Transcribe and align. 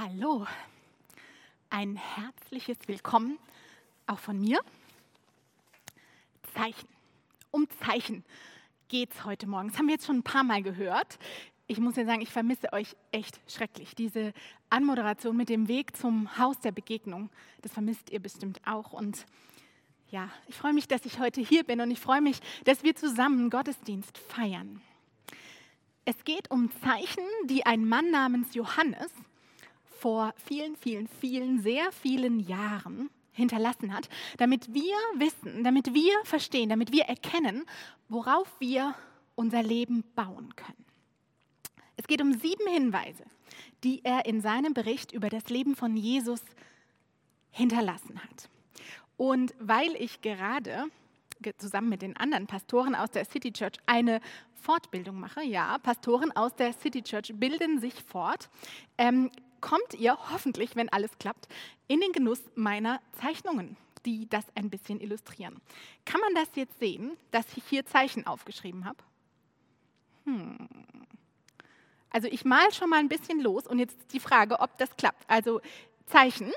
Hallo, 0.00 0.46
ein 1.70 1.96
herzliches 1.96 2.76
Willkommen 2.86 3.36
auch 4.06 4.20
von 4.20 4.38
mir. 4.40 4.60
Zeichen. 6.54 6.88
Um 7.50 7.66
Zeichen 7.84 8.24
geht 8.86 9.12
es 9.12 9.24
heute 9.24 9.48
Morgen. 9.48 9.70
Das 9.70 9.78
haben 9.78 9.88
wir 9.88 9.94
jetzt 9.94 10.06
schon 10.06 10.18
ein 10.18 10.22
paar 10.22 10.44
Mal 10.44 10.62
gehört. 10.62 11.18
Ich 11.66 11.80
muss 11.80 11.96
ja 11.96 12.04
sagen, 12.04 12.20
ich 12.20 12.28
vermisse 12.28 12.72
euch 12.72 12.94
echt 13.10 13.40
schrecklich. 13.50 13.96
Diese 13.96 14.34
Anmoderation 14.70 15.36
mit 15.36 15.48
dem 15.48 15.66
Weg 15.66 15.96
zum 15.96 16.38
Haus 16.38 16.60
der 16.60 16.70
Begegnung, 16.70 17.28
das 17.62 17.72
vermisst 17.72 18.10
ihr 18.10 18.20
bestimmt 18.20 18.60
auch. 18.68 18.92
Und 18.92 19.26
ja, 20.10 20.30
ich 20.46 20.54
freue 20.54 20.74
mich, 20.74 20.86
dass 20.86 21.06
ich 21.06 21.18
heute 21.18 21.40
hier 21.40 21.64
bin 21.64 21.80
und 21.80 21.90
ich 21.90 21.98
freue 21.98 22.20
mich, 22.20 22.38
dass 22.62 22.84
wir 22.84 22.94
zusammen 22.94 23.50
Gottesdienst 23.50 24.16
feiern. 24.16 24.80
Es 26.04 26.22
geht 26.22 26.52
um 26.52 26.70
Zeichen, 26.84 27.24
die 27.46 27.66
ein 27.66 27.84
Mann 27.84 28.12
namens 28.12 28.54
Johannes 28.54 29.10
vor 29.98 30.32
vielen, 30.36 30.76
vielen, 30.76 31.08
vielen, 31.08 31.60
sehr 31.60 31.90
vielen 31.92 32.40
Jahren 32.40 33.10
hinterlassen 33.32 33.94
hat, 33.94 34.08
damit 34.36 34.74
wir 34.74 34.94
wissen, 35.16 35.64
damit 35.64 35.94
wir 35.94 36.12
verstehen, 36.24 36.68
damit 36.68 36.92
wir 36.92 37.04
erkennen, 37.04 37.64
worauf 38.08 38.48
wir 38.58 38.94
unser 39.36 39.62
Leben 39.62 40.04
bauen 40.14 40.54
können. 40.56 40.84
Es 41.96 42.06
geht 42.06 42.20
um 42.20 42.32
sieben 42.32 42.66
Hinweise, 42.66 43.24
die 43.84 44.04
er 44.04 44.26
in 44.26 44.40
seinem 44.40 44.74
Bericht 44.74 45.12
über 45.12 45.28
das 45.28 45.48
Leben 45.48 45.76
von 45.76 45.96
Jesus 45.96 46.40
hinterlassen 47.50 48.20
hat. 48.22 48.48
Und 49.16 49.54
weil 49.58 49.94
ich 49.96 50.20
gerade 50.20 50.84
zusammen 51.58 51.88
mit 51.88 52.02
den 52.02 52.16
anderen 52.16 52.46
Pastoren 52.46 52.94
aus 52.94 53.10
der 53.10 53.24
City 53.24 53.52
Church 53.52 53.74
eine 53.86 54.20
Fortbildung 54.54 55.18
mache, 55.20 55.42
ja, 55.42 55.78
Pastoren 55.78 56.32
aus 56.32 56.54
der 56.56 56.72
City 56.72 57.02
Church 57.02 57.32
bilden 57.34 57.80
sich 57.80 57.94
fort, 57.94 58.50
ähm, 58.96 59.30
kommt 59.60 59.94
ihr 59.94 60.16
hoffentlich, 60.30 60.76
wenn 60.76 60.88
alles 60.88 61.18
klappt, 61.18 61.48
in 61.86 62.00
den 62.00 62.12
Genuss 62.12 62.40
meiner 62.54 63.00
Zeichnungen, 63.12 63.76
die 64.04 64.28
das 64.28 64.44
ein 64.54 64.70
bisschen 64.70 65.00
illustrieren. 65.00 65.60
Kann 66.04 66.20
man 66.20 66.34
das 66.34 66.48
jetzt 66.54 66.78
sehen, 66.78 67.16
dass 67.30 67.46
ich 67.56 67.64
hier 67.64 67.86
Zeichen 67.86 68.26
aufgeschrieben 68.26 68.84
habe? 68.84 68.98
Hm. 70.24 70.68
Also 72.10 72.28
ich 72.28 72.44
mal 72.44 72.72
schon 72.72 72.90
mal 72.90 73.00
ein 73.00 73.08
bisschen 73.08 73.40
los 73.40 73.66
und 73.66 73.78
jetzt 73.78 73.96
die 74.12 74.20
Frage, 74.20 74.60
ob 74.60 74.76
das 74.78 74.96
klappt. 74.96 75.24
Also 75.28 75.60
Zeichen 76.06 76.52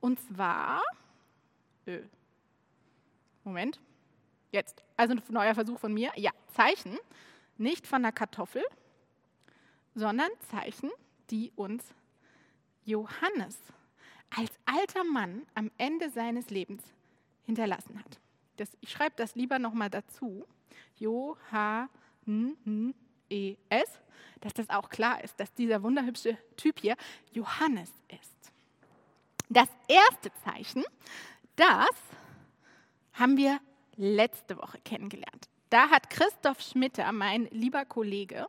und 0.00 0.20
zwar, 0.20 0.82
äh, 1.86 2.00
Moment, 3.44 3.80
jetzt, 4.52 4.82
also 4.96 5.14
ein 5.14 5.22
neuer 5.28 5.54
Versuch 5.54 5.78
von 5.78 5.94
mir. 5.94 6.10
Ja, 6.16 6.32
Zeichen, 6.54 6.98
nicht 7.58 7.86
von 7.86 8.04
einer 8.04 8.12
Kartoffel, 8.12 8.64
sondern 9.94 10.30
Zeichen, 10.50 10.90
die 11.30 11.52
uns 11.56 11.84
Johannes 12.86 13.58
als 14.34 14.50
alter 14.64 15.04
Mann 15.04 15.42
am 15.54 15.70
Ende 15.76 16.08
seines 16.10 16.50
Lebens 16.50 16.82
hinterlassen 17.44 17.98
hat. 17.98 18.20
Das, 18.56 18.70
ich 18.80 18.90
schreibe 18.90 19.14
das 19.16 19.34
lieber 19.34 19.58
nochmal 19.58 19.90
dazu. 19.90 20.46
Johannes, 20.96 21.90
dass 24.40 24.54
das 24.54 24.70
auch 24.70 24.88
klar 24.88 25.22
ist, 25.22 25.38
dass 25.38 25.52
dieser 25.52 25.82
wunderhübsche 25.82 26.38
Typ 26.56 26.80
hier 26.80 26.96
Johannes 27.32 27.92
ist. 28.08 28.52
Das 29.48 29.68
erste 29.88 30.32
Zeichen, 30.44 30.84
das 31.56 31.90
haben 33.12 33.36
wir 33.36 33.60
letzte 33.96 34.56
Woche 34.56 34.78
kennengelernt. 34.84 35.48
Da 35.70 35.90
hat 35.90 36.10
Christoph 36.10 36.60
Schmitter, 36.60 37.10
mein 37.12 37.46
lieber 37.50 37.84
Kollege 37.84 38.46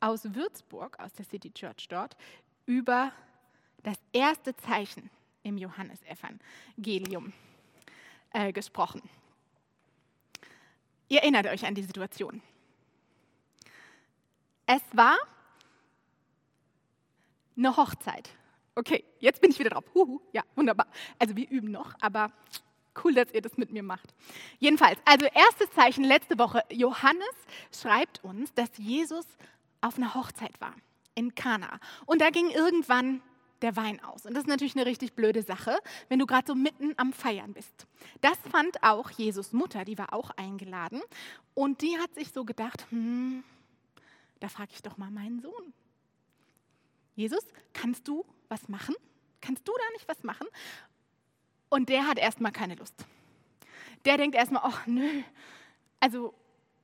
aus 0.00 0.34
Würzburg, 0.34 0.98
aus 0.98 1.12
der 1.14 1.24
City 1.24 1.50
Church 1.50 1.88
dort, 1.88 2.16
über 2.66 3.12
das 3.82 3.96
erste 4.12 4.56
Zeichen 4.56 5.10
im 5.42 5.58
Johannesevangelium 5.58 7.32
äh, 8.32 8.52
gesprochen. 8.52 9.02
Ihr 11.08 11.20
erinnert 11.20 11.46
euch 11.46 11.64
an 11.64 11.74
die 11.74 11.84
Situation. 11.84 12.42
Es 14.66 14.82
war 14.92 15.16
eine 17.56 17.76
Hochzeit. 17.76 18.28
Okay, 18.74 19.04
jetzt 19.20 19.40
bin 19.40 19.50
ich 19.50 19.58
wieder 19.58 19.70
drauf. 19.70 19.84
Huhu, 19.94 20.20
ja, 20.32 20.42
wunderbar. 20.54 20.88
Also 21.18 21.36
wir 21.36 21.48
üben 21.48 21.70
noch, 21.70 21.94
aber 22.00 22.32
cool, 23.04 23.14
dass 23.14 23.32
ihr 23.32 23.40
das 23.40 23.56
mit 23.56 23.70
mir 23.70 23.82
macht. 23.82 24.14
Jedenfalls, 24.58 24.98
also 25.04 25.26
erstes 25.26 25.70
Zeichen 25.70 26.04
letzte 26.04 26.38
Woche. 26.38 26.62
Johannes 26.70 27.34
schreibt 27.72 28.22
uns, 28.24 28.52
dass 28.54 28.70
Jesus 28.76 29.24
auf 29.80 29.96
einer 29.96 30.14
Hochzeit 30.14 30.60
war 30.60 30.74
in 31.14 31.34
Kana. 31.34 31.78
Und 32.04 32.20
da 32.20 32.30
ging 32.30 32.50
irgendwann 32.50 33.22
der 33.62 33.76
Wein 33.76 34.02
aus. 34.02 34.26
Und 34.26 34.34
das 34.34 34.44
ist 34.44 34.48
natürlich 34.48 34.76
eine 34.76 34.86
richtig 34.86 35.14
blöde 35.14 35.42
Sache, 35.42 35.78
wenn 36.08 36.18
du 36.18 36.26
gerade 36.26 36.46
so 36.46 36.54
mitten 36.54 36.94
am 36.96 37.12
Feiern 37.12 37.52
bist. 37.52 37.86
Das 38.20 38.38
fand 38.50 38.82
auch 38.82 39.10
Jesus 39.10 39.52
Mutter, 39.52 39.84
die 39.84 39.98
war 39.98 40.12
auch 40.12 40.30
eingeladen. 40.30 41.00
Und 41.54 41.82
die 41.82 41.98
hat 41.98 42.14
sich 42.14 42.32
so 42.32 42.44
gedacht, 42.44 42.86
hm, 42.90 43.42
da 44.40 44.48
frage 44.48 44.70
ich 44.74 44.82
doch 44.82 44.98
mal 44.98 45.10
meinen 45.10 45.40
Sohn. 45.40 45.72
Jesus, 47.14 47.44
kannst 47.72 48.06
du 48.06 48.24
was 48.48 48.68
machen? 48.68 48.94
Kannst 49.40 49.66
du 49.66 49.72
da 49.72 49.92
nicht 49.94 50.06
was 50.08 50.22
machen? 50.22 50.46
Und 51.68 51.88
der 51.88 52.06
hat 52.06 52.18
erstmal 52.18 52.52
keine 52.52 52.74
Lust. 52.74 52.94
Der 54.04 54.18
denkt 54.18 54.36
erstmal, 54.36 54.62
ach 54.64 54.86
nö. 54.86 55.22
Also 55.98 56.34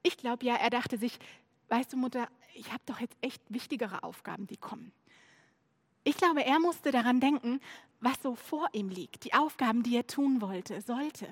ich 0.02 0.16
glaube 0.16 0.44
ja, 0.44 0.56
er 0.56 0.70
dachte 0.70 0.98
sich, 0.98 1.18
weißt 1.68 1.92
du 1.92 1.96
Mutter, 1.96 2.28
ich 2.54 2.72
habe 2.72 2.82
doch 2.86 3.00
jetzt 3.00 3.16
echt 3.20 3.42
wichtigere 3.48 4.02
Aufgaben, 4.02 4.46
die 4.46 4.56
kommen. 4.56 4.92
Ich 6.04 6.16
glaube, 6.16 6.44
er 6.44 6.58
musste 6.58 6.90
daran 6.90 7.20
denken, 7.20 7.60
was 8.00 8.20
so 8.22 8.34
vor 8.34 8.68
ihm 8.72 8.88
liegt, 8.88 9.24
die 9.24 9.34
Aufgaben, 9.34 9.82
die 9.82 9.96
er 9.96 10.06
tun 10.06 10.40
wollte, 10.40 10.80
sollte. 10.80 11.28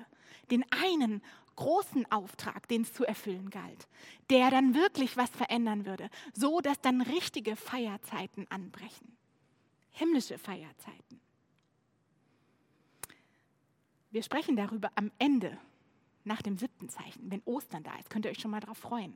Den 0.49 0.65
einen 0.71 1.21
großen 1.55 2.09
Auftrag, 2.11 2.67
den 2.69 2.83
es 2.83 2.93
zu 2.93 3.05
erfüllen 3.05 3.49
galt, 3.49 3.87
der 4.29 4.49
dann 4.49 4.73
wirklich 4.73 5.17
was 5.17 5.29
verändern 5.29 5.85
würde, 5.85 6.09
so 6.33 6.61
dass 6.61 6.79
dann 6.81 7.01
richtige 7.01 7.55
Feierzeiten 7.55 8.47
anbrechen. 8.49 9.17
Himmlische 9.91 10.37
Feierzeiten. 10.37 11.19
Wir 14.11 14.23
sprechen 14.23 14.55
darüber 14.55 14.91
am 14.95 15.11
Ende, 15.19 15.57
nach 16.23 16.41
dem 16.41 16.57
siebten 16.57 16.89
Zeichen, 16.89 17.31
wenn 17.31 17.41
Ostern 17.45 17.83
da 17.83 17.95
ist. 17.97 18.09
Könnt 18.09 18.25
ihr 18.25 18.31
euch 18.31 18.39
schon 18.39 18.51
mal 18.51 18.59
darauf 18.59 18.77
freuen. 18.77 19.15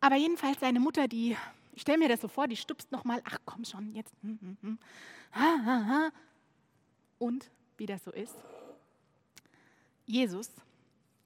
Aber 0.00 0.16
jedenfalls 0.16 0.60
seine 0.60 0.80
Mutter, 0.80 1.08
die 1.08 1.36
ich 1.74 1.82
stelle 1.82 1.98
mir 1.98 2.08
das 2.08 2.20
so 2.20 2.28
vor, 2.28 2.46
die 2.46 2.56
stupst 2.56 2.92
nochmal, 2.92 3.20
ach 3.24 3.38
komm 3.44 3.64
schon, 3.64 3.94
jetzt. 3.94 4.14
Hm, 4.22 4.38
hm, 4.40 4.78
hm. 5.32 6.12
Und 7.18 7.50
wie 7.76 7.86
das 7.86 8.04
so 8.04 8.12
ist, 8.12 8.36
Jesus 10.06 10.50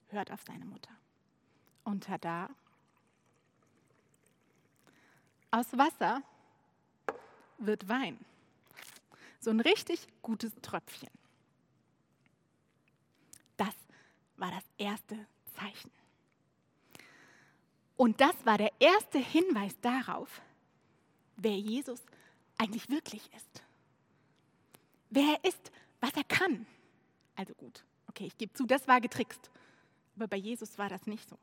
hört 0.08 0.30
auf 0.32 0.42
seine 0.46 0.64
Mutter. 0.64 0.90
Und 1.84 2.04
tada, 2.04 2.48
aus 5.50 5.66
Wasser 5.76 6.22
wird 7.58 7.88
Wein. 7.88 8.18
So 9.40 9.50
ein 9.50 9.60
richtig 9.60 10.06
gutes 10.22 10.52
Tröpfchen. 10.62 11.10
Das 13.56 13.74
war 14.36 14.50
das 14.50 14.64
erste 14.78 15.26
Zeichen. 15.54 15.90
Und 17.98 18.20
das 18.20 18.46
war 18.46 18.56
der 18.56 18.70
erste 18.78 19.18
Hinweis 19.18 19.74
darauf, 19.80 20.40
wer 21.36 21.58
Jesus 21.58 22.00
eigentlich 22.56 22.88
wirklich 22.88 23.28
ist. 23.34 23.62
Wer 25.10 25.36
er 25.42 25.44
ist, 25.48 25.72
was 26.00 26.12
er 26.12 26.22
kann. 26.22 26.64
Also 27.34 27.54
gut, 27.54 27.84
okay, 28.08 28.26
ich 28.26 28.38
gebe 28.38 28.52
zu, 28.52 28.66
das 28.66 28.86
war 28.86 29.00
getrickst. 29.00 29.50
Aber 30.14 30.28
bei 30.28 30.36
Jesus 30.36 30.78
war 30.78 30.88
das 30.88 31.08
nicht 31.08 31.28
so. 31.28 31.36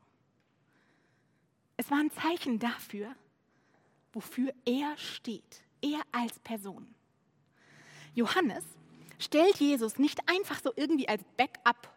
Es 1.76 1.90
war 1.90 1.98
ein 1.98 2.10
Zeichen 2.10 2.58
dafür, 2.58 3.14
wofür 4.14 4.50
er 4.64 4.96
steht, 4.96 5.62
er 5.82 6.00
als 6.10 6.38
Person. 6.38 6.94
Johannes 8.14 8.64
stellt 9.18 9.56
Jesus 9.56 9.98
nicht 9.98 10.26
einfach 10.26 10.58
so 10.62 10.72
irgendwie 10.74 11.06
als 11.06 11.22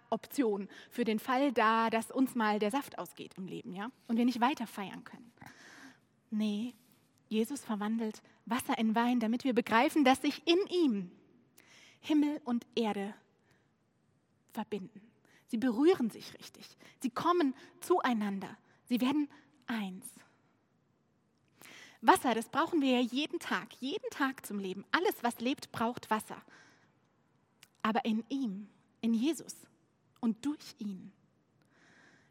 Backup-Option 0.10 0.68
für 0.90 1.04
den 1.04 1.20
Fall 1.20 1.52
da, 1.52 1.90
dass 1.90 2.12
uns 2.12 2.36
mal 2.36 2.60
der 2.60 2.72
Saft 2.72 2.98
ausgeht 2.98 3.34
im 3.38 3.48
Leben, 3.48 3.74
ja, 3.74 3.92
und 4.08 4.18
wir 4.18 4.26
nicht 4.26 4.42
weiter 4.42 4.68
feiern 4.68 5.04
können. 5.04 5.32
Nee, 6.32 6.74
Jesus 7.28 7.62
verwandelt 7.62 8.22
Wasser 8.46 8.78
in 8.78 8.96
Wein, 8.96 9.20
damit 9.20 9.44
wir 9.44 9.54
begreifen, 9.54 10.04
dass 10.04 10.22
sich 10.22 10.42
in 10.48 10.60
ihm 10.70 11.12
Himmel 12.02 12.42
und 12.44 12.66
Erde 12.76 13.14
verbinden. 14.52 15.02
Sie 15.48 15.58
berühren 15.58 16.10
sich 16.10 16.34
richtig. 16.36 16.78
Sie 17.02 17.10
kommen 17.10 17.56
zueinander. 17.82 18.58
Sie 18.86 19.02
werden 19.02 19.28
eins. 19.68 20.06
Wasser, 22.02 22.34
das 22.34 22.50
brauchen 22.50 22.82
wir 22.82 23.02
ja 23.02 23.02
jeden 23.02 23.40
Tag, 23.40 23.74
jeden 23.80 24.10
Tag 24.12 24.46
zum 24.46 24.60
Leben. 24.60 24.86
Alles, 24.92 25.16
was 25.22 25.40
lebt, 25.40 25.72
braucht 25.72 26.10
Wasser 26.10 26.42
aber 27.82 28.06
in 28.06 28.24
ihm, 28.30 28.68
in 29.02 29.14
Jesus 29.14 29.56
und 30.20 30.46
durch 30.46 30.76
ihn. 30.80 31.12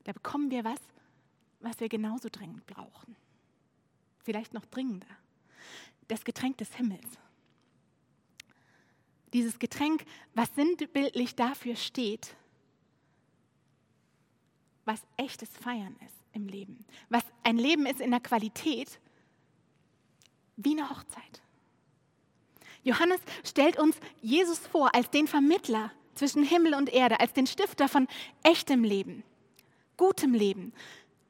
Da 0.04 0.12
bekommen 0.12 0.50
wir 0.50 0.64
was, 0.64 0.80
was 1.60 1.80
wir 1.80 1.88
genauso 1.88 2.28
dringend 2.30 2.66
brauchen. 2.66 3.16
Vielleicht 4.22 4.54
noch 4.54 4.64
dringender. 4.66 5.06
das 6.06 6.24
Getränk 6.24 6.56
des 6.56 6.74
Himmels. 6.74 7.18
Dieses 9.34 9.58
Getränk, 9.58 10.06
was 10.34 10.48
sinnbildlich 10.54 11.34
dafür 11.34 11.76
steht, 11.76 12.34
was 14.86 15.02
echtes 15.18 15.50
Feiern 15.50 15.94
ist 16.06 16.16
im 16.32 16.48
Leben. 16.48 16.78
Was 17.10 17.22
ein 17.42 17.58
Leben 17.58 17.84
ist 17.84 18.00
in 18.00 18.10
der 18.10 18.20
Qualität 18.20 18.98
wie 20.56 20.72
eine 20.72 20.88
Hochzeit. 20.88 21.42
Johannes 22.82 23.20
stellt 23.44 23.78
uns 23.78 23.96
Jesus 24.22 24.58
vor 24.58 24.94
als 24.94 25.10
den 25.10 25.26
Vermittler 25.26 25.92
zwischen 26.18 26.42
Himmel 26.42 26.74
und 26.74 26.92
Erde, 26.92 27.20
als 27.20 27.32
den 27.32 27.46
Stifter 27.46 27.88
von 27.88 28.08
echtem 28.42 28.84
Leben, 28.84 29.22
gutem 29.96 30.34
Leben 30.34 30.72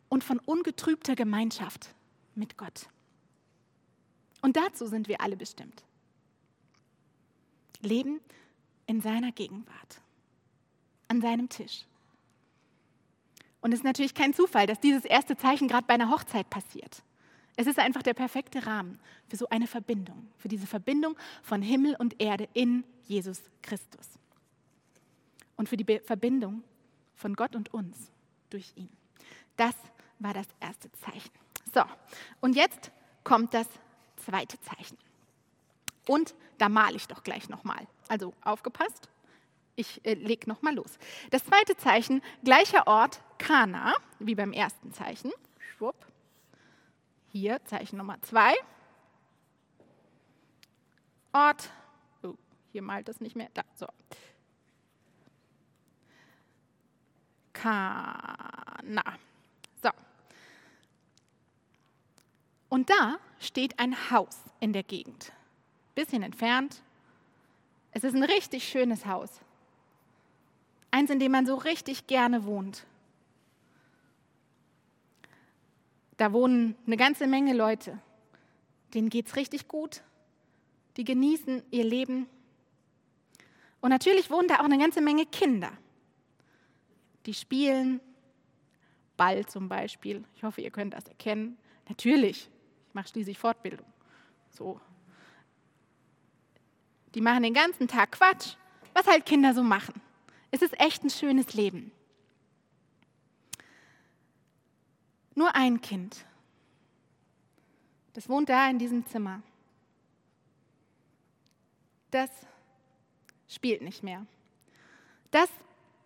und 0.09 0.25
von 0.25 0.39
ungetrübter 0.41 1.15
Gemeinschaft 1.15 1.95
mit 2.35 2.57
Gott. 2.57 2.89
Und 4.41 4.57
dazu 4.57 4.87
sind 4.87 5.09
wir 5.09 5.21
alle 5.21 5.37
bestimmt. 5.37 5.85
Leben 7.81 8.21
in 8.87 9.01
seiner 9.01 9.33
Gegenwart, 9.33 10.01
an 11.09 11.21
seinem 11.21 11.49
Tisch. 11.49 11.85
Und 13.61 13.73
es 13.73 13.81
ist 13.81 13.85
natürlich 13.85 14.15
kein 14.15 14.35
Zufall, 14.35 14.67
dass 14.67 14.81
dieses 14.81 15.05
erste 15.05 15.37
Zeichen 15.37 15.69
gerade 15.69 15.87
bei 15.87 15.95
einer 15.95 16.11
Hochzeit 16.11 16.49
passiert. 16.49 17.03
Es 17.57 17.67
ist 17.67 17.79
einfach 17.79 18.03
der 18.03 18.15
perfekte 18.15 18.67
Rahmen 18.67 19.01
für 19.27 19.37
so 19.37 19.49
eine 19.49 19.67
Verbindung, 19.67 20.29
für 20.39 20.49
diese 20.49 20.67
Verbindung 20.67 21.17
von 21.43 21.61
Himmel 21.61 21.97
und 21.99 22.21
Erde 22.21 22.49
in 22.55 22.85
Jesus 23.07 23.43
Christus. 23.63 24.18
Und 25.59 25.69
für 25.69 25.77
die 25.77 26.01
Verbindung 26.01 26.65
von 27.15 27.35
Gott 27.35 27.55
und 27.55 27.75
uns 27.75 28.11
durch 28.49 28.73
ihn. 28.77 28.89
Das 29.59 29.75
war 30.19 30.33
das 30.33 30.47
erste 30.61 30.91
Zeichen. 30.93 31.31
So, 31.75 31.83
und 32.41 32.57
jetzt 32.57 32.91
kommt 33.25 33.53
das 33.53 33.69
zweite 34.17 34.59
Zeichen. 34.61 34.97
Und 36.07 36.35
da 36.57 36.71
male 36.71 36.97
ich 36.97 37.07
doch 37.07 37.23
gleich 37.23 37.51
nochmal. 37.51 37.87
Also 38.09 38.33
aufgepasst, 38.43 39.11
ich 39.77 40.05
äh, 40.05 40.15
lege 40.15 40.49
nochmal 40.49 40.75
los. 40.75 40.99
Das 41.31 41.45
zweite 41.45 41.77
Zeichen, 41.77 42.23
gleicher 42.43 42.87
Ort, 42.87 43.21
Kana, 43.39 43.95
wie 44.19 44.35
beim 44.35 44.53
ersten 44.53 44.93
Zeichen. 44.93 45.31
Schwupp. 45.59 46.07
Hier, 47.31 47.63
Zeichen 47.65 47.99
Nummer 47.99 48.21
zwei. 48.23 48.55
Ort, 51.33 51.71
oh, 52.23 52.35
hier 52.73 52.83
malt 52.83 53.09
das 53.09 53.21
nicht 53.21 53.37
mehr, 53.37 53.51
da, 53.55 53.63
so. 53.75 53.87
Kana. 57.61 59.03
So. 59.83 59.91
Und 62.69 62.89
da 62.91 63.19
steht 63.41 63.79
ein 63.79 64.11
Haus 64.11 64.39
in 64.61 64.73
der 64.73 64.83
Gegend. 64.85 65.33
Bisschen 65.95 66.23
entfernt. 66.23 66.83
Es 67.93 68.05
ist 68.05 68.15
ein 68.15 68.23
richtig 68.23 68.69
schönes 68.69 69.07
Haus. 69.07 69.41
Eins, 70.91 71.11
in 71.11 71.19
dem 71.19 71.33
man 71.33 71.47
so 71.47 71.57
richtig 71.57 72.07
gerne 72.07 72.45
wohnt. 72.45 72.87
Da 76.17 76.33
wohnen 76.33 76.77
eine 76.87 76.97
ganze 76.97 77.27
Menge 77.27 77.55
Leute. 77.55 77.99
Denen 78.95 79.09
geht 79.09 79.27
es 79.27 79.37
richtig 79.37 79.69
gut. 79.69 80.03
Die 80.97 81.05
genießen 81.05 81.63
ihr 81.71 81.85
Leben. 81.85 82.29
Und 83.81 83.91
natürlich 83.91 84.31
wohnen 84.31 84.49
da 84.49 84.57
auch 84.61 84.65
eine 84.65 84.79
ganze 84.79 85.01
Menge 85.01 85.27
Kinder. 85.27 85.73
Die 87.29 87.35
spielen 87.35 88.01
Ball 89.19 89.45
zum 89.45 89.69
Beispiel. 89.69 90.25
Ich 90.35 90.45
hoffe, 90.45 90.63
ihr 90.63 90.71
könnt 90.71 90.95
das 90.95 91.07
erkennen. 91.09 91.59
Natürlich, 91.87 92.49
ich 92.89 92.95
mache 92.95 93.09
schließlich 93.09 93.39
Fortbildung. 93.39 93.87
So. 94.49 94.81
Die 97.15 97.21
machen 97.21 97.43
den 97.43 97.53
ganzen 97.53 97.87
Tag 97.87 98.13
Quatsch, 98.13 98.55
was 98.95 99.07
halt 99.07 99.27
Kinder 99.27 99.53
so 99.53 99.63
machen. 99.63 100.01
Es 100.53 100.63
ist 100.63 100.81
echt 100.81 101.05
ein 101.05 101.11
schönes 101.11 101.53
Leben. 101.53 101.93
Nur 105.35 105.55
ein 105.55 105.83
Kind. 105.83 106.25
Das 108.15 108.27
wohnt 108.31 108.49
da 108.49 108.71
in 108.71 108.79
diesem 108.79 109.05
Zimmer. 109.05 109.43
Das 112.11 112.31
spielt 113.49 113.83
nicht 113.83 114.03
mehr. 114.03 114.25
Das 115.31 115.51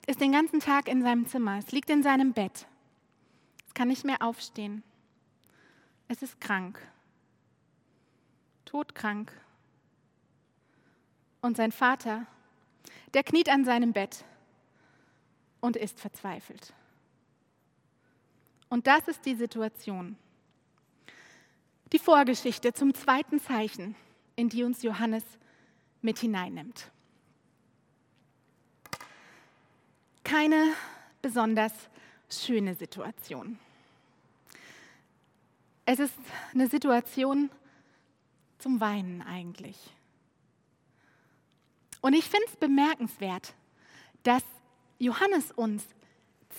ist 0.06 0.20
den 0.20 0.32
ganzen 0.32 0.60
Tag 0.60 0.88
in 0.88 1.02
seinem 1.02 1.26
Zimmer. 1.26 1.58
Es 1.58 1.72
liegt 1.72 1.90
in 1.90 2.02
seinem 2.02 2.32
Bett. 2.32 2.66
Es 3.66 3.75
kann 3.75 3.88
nicht 3.88 4.04
mehr 4.04 4.22
aufstehen. 4.22 4.82
Es 6.08 6.22
ist 6.22 6.40
krank. 6.40 6.78
Todkrank. 8.64 9.32
Und 11.40 11.56
sein 11.56 11.72
Vater, 11.72 12.26
der 13.14 13.22
kniet 13.22 13.49
an 13.49 13.64
seinem 13.64 13.93
Bett 13.93 14.25
und 15.60 15.76
ist 15.76 16.00
verzweifelt. 16.00 16.72
Und 18.69 18.87
das 18.87 19.06
ist 19.08 19.25
die 19.26 19.34
Situation. 19.34 20.16
Die 21.93 21.98
Vorgeschichte 21.98 22.72
zum 22.72 22.94
zweiten 22.94 23.38
Zeichen, 23.38 23.94
in 24.34 24.48
die 24.48 24.64
uns 24.64 24.82
Johannes 24.82 25.25
mit 26.00 26.19
hineinnimmt. 26.19 26.90
Keine 30.32 30.73
besonders 31.20 31.75
schöne 32.31 32.75
Situation. 32.75 33.58
Es 35.84 35.99
ist 35.99 36.14
eine 36.55 36.69
Situation 36.69 37.50
zum 38.56 38.81
Weinen 38.81 39.20
eigentlich. 39.20 39.76
Und 42.00 42.14
ich 42.14 42.25
finde 42.25 42.46
es 42.46 42.56
bemerkenswert, 42.56 43.52
dass 44.23 44.43
Johannes 44.99 45.52
uns 45.52 45.84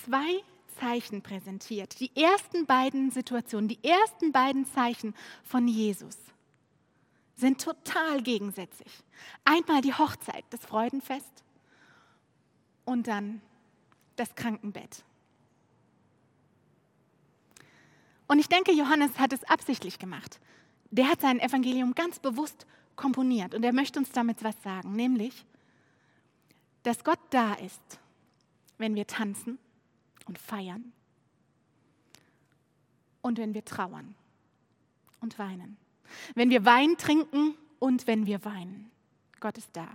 zwei 0.04 0.44
Zeichen 0.78 1.22
präsentiert. 1.22 1.98
Die 1.98 2.14
ersten 2.14 2.66
beiden 2.66 3.10
Situationen, 3.10 3.66
die 3.66 3.82
ersten 3.82 4.30
beiden 4.30 4.66
Zeichen 4.66 5.16
von 5.42 5.66
Jesus 5.66 6.16
sind 7.34 7.60
total 7.60 8.22
gegensätzlich. 8.22 8.92
Einmal 9.44 9.80
die 9.80 9.94
Hochzeit, 9.94 10.44
das 10.50 10.60
Freudenfest 10.60 11.42
und 12.84 13.08
dann 13.08 13.42
das 14.16 14.34
Krankenbett. 14.34 15.04
Und 18.26 18.38
ich 18.38 18.48
denke, 18.48 18.72
Johannes 18.72 19.18
hat 19.18 19.32
es 19.32 19.44
absichtlich 19.44 19.98
gemacht. 19.98 20.40
Der 20.90 21.08
hat 21.08 21.20
sein 21.20 21.40
Evangelium 21.40 21.94
ganz 21.94 22.18
bewusst 22.18 22.66
komponiert 22.96 23.54
und 23.54 23.64
er 23.64 23.72
möchte 23.72 23.98
uns 23.98 24.12
damit 24.12 24.42
was 24.44 24.60
sagen, 24.62 24.92
nämlich, 24.92 25.44
dass 26.84 27.02
Gott 27.02 27.18
da 27.30 27.54
ist 27.54 27.98
wenn 28.78 28.94
wir 28.94 29.06
tanzen 29.06 29.58
und 30.26 30.38
feiern 30.38 30.92
und 33.22 33.38
wenn 33.38 33.54
wir 33.54 33.64
trauern 33.64 34.14
und 35.20 35.38
weinen. 35.38 35.76
Wenn 36.34 36.50
wir 36.50 36.64
Wein 36.64 36.96
trinken 36.96 37.54
und 37.78 38.06
wenn 38.06 38.26
wir 38.26 38.44
weinen. 38.44 38.90
Gott 39.40 39.58
ist 39.58 39.70
da. 39.72 39.88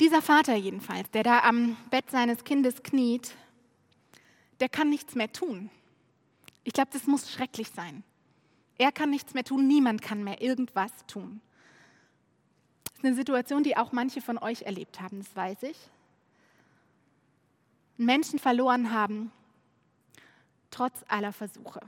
Dieser 0.00 0.22
Vater 0.22 0.54
jedenfalls, 0.54 1.10
der 1.10 1.22
da 1.22 1.40
am 1.40 1.76
Bett 1.90 2.10
seines 2.10 2.42
Kindes 2.44 2.82
kniet, 2.82 3.34
der 4.58 4.70
kann 4.70 4.88
nichts 4.88 5.14
mehr 5.14 5.30
tun. 5.30 5.68
Ich 6.64 6.72
glaube, 6.72 6.88
das 6.90 7.06
muss 7.06 7.30
schrecklich 7.30 7.68
sein. 7.68 8.02
Er 8.78 8.92
kann 8.92 9.10
nichts 9.10 9.34
mehr 9.34 9.44
tun, 9.44 9.66
niemand 9.66 10.00
kann 10.00 10.24
mehr 10.24 10.40
irgendwas 10.40 10.90
tun. 11.06 11.42
Das 12.84 12.94
ist 12.94 13.04
eine 13.04 13.14
Situation, 13.14 13.62
die 13.62 13.76
auch 13.76 13.92
manche 13.92 14.22
von 14.22 14.38
euch 14.38 14.62
erlebt 14.62 15.02
haben, 15.02 15.18
das 15.18 15.36
weiß 15.36 15.64
ich. 15.64 15.76
Menschen 17.98 18.38
verloren 18.38 18.92
haben, 18.92 19.30
trotz 20.70 21.04
aller 21.08 21.34
Versuche. 21.34 21.80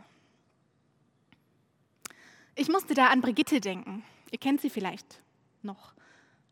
Ich 2.57 2.69
musste 2.69 2.92
da 2.92 3.07
an 3.07 3.23
Brigitte 3.23 3.62
denken. 3.62 4.04
Ihr 4.31 4.38
kennt 4.38 4.61
sie 4.61 4.69
vielleicht 4.69 5.23
noch. 5.62 5.95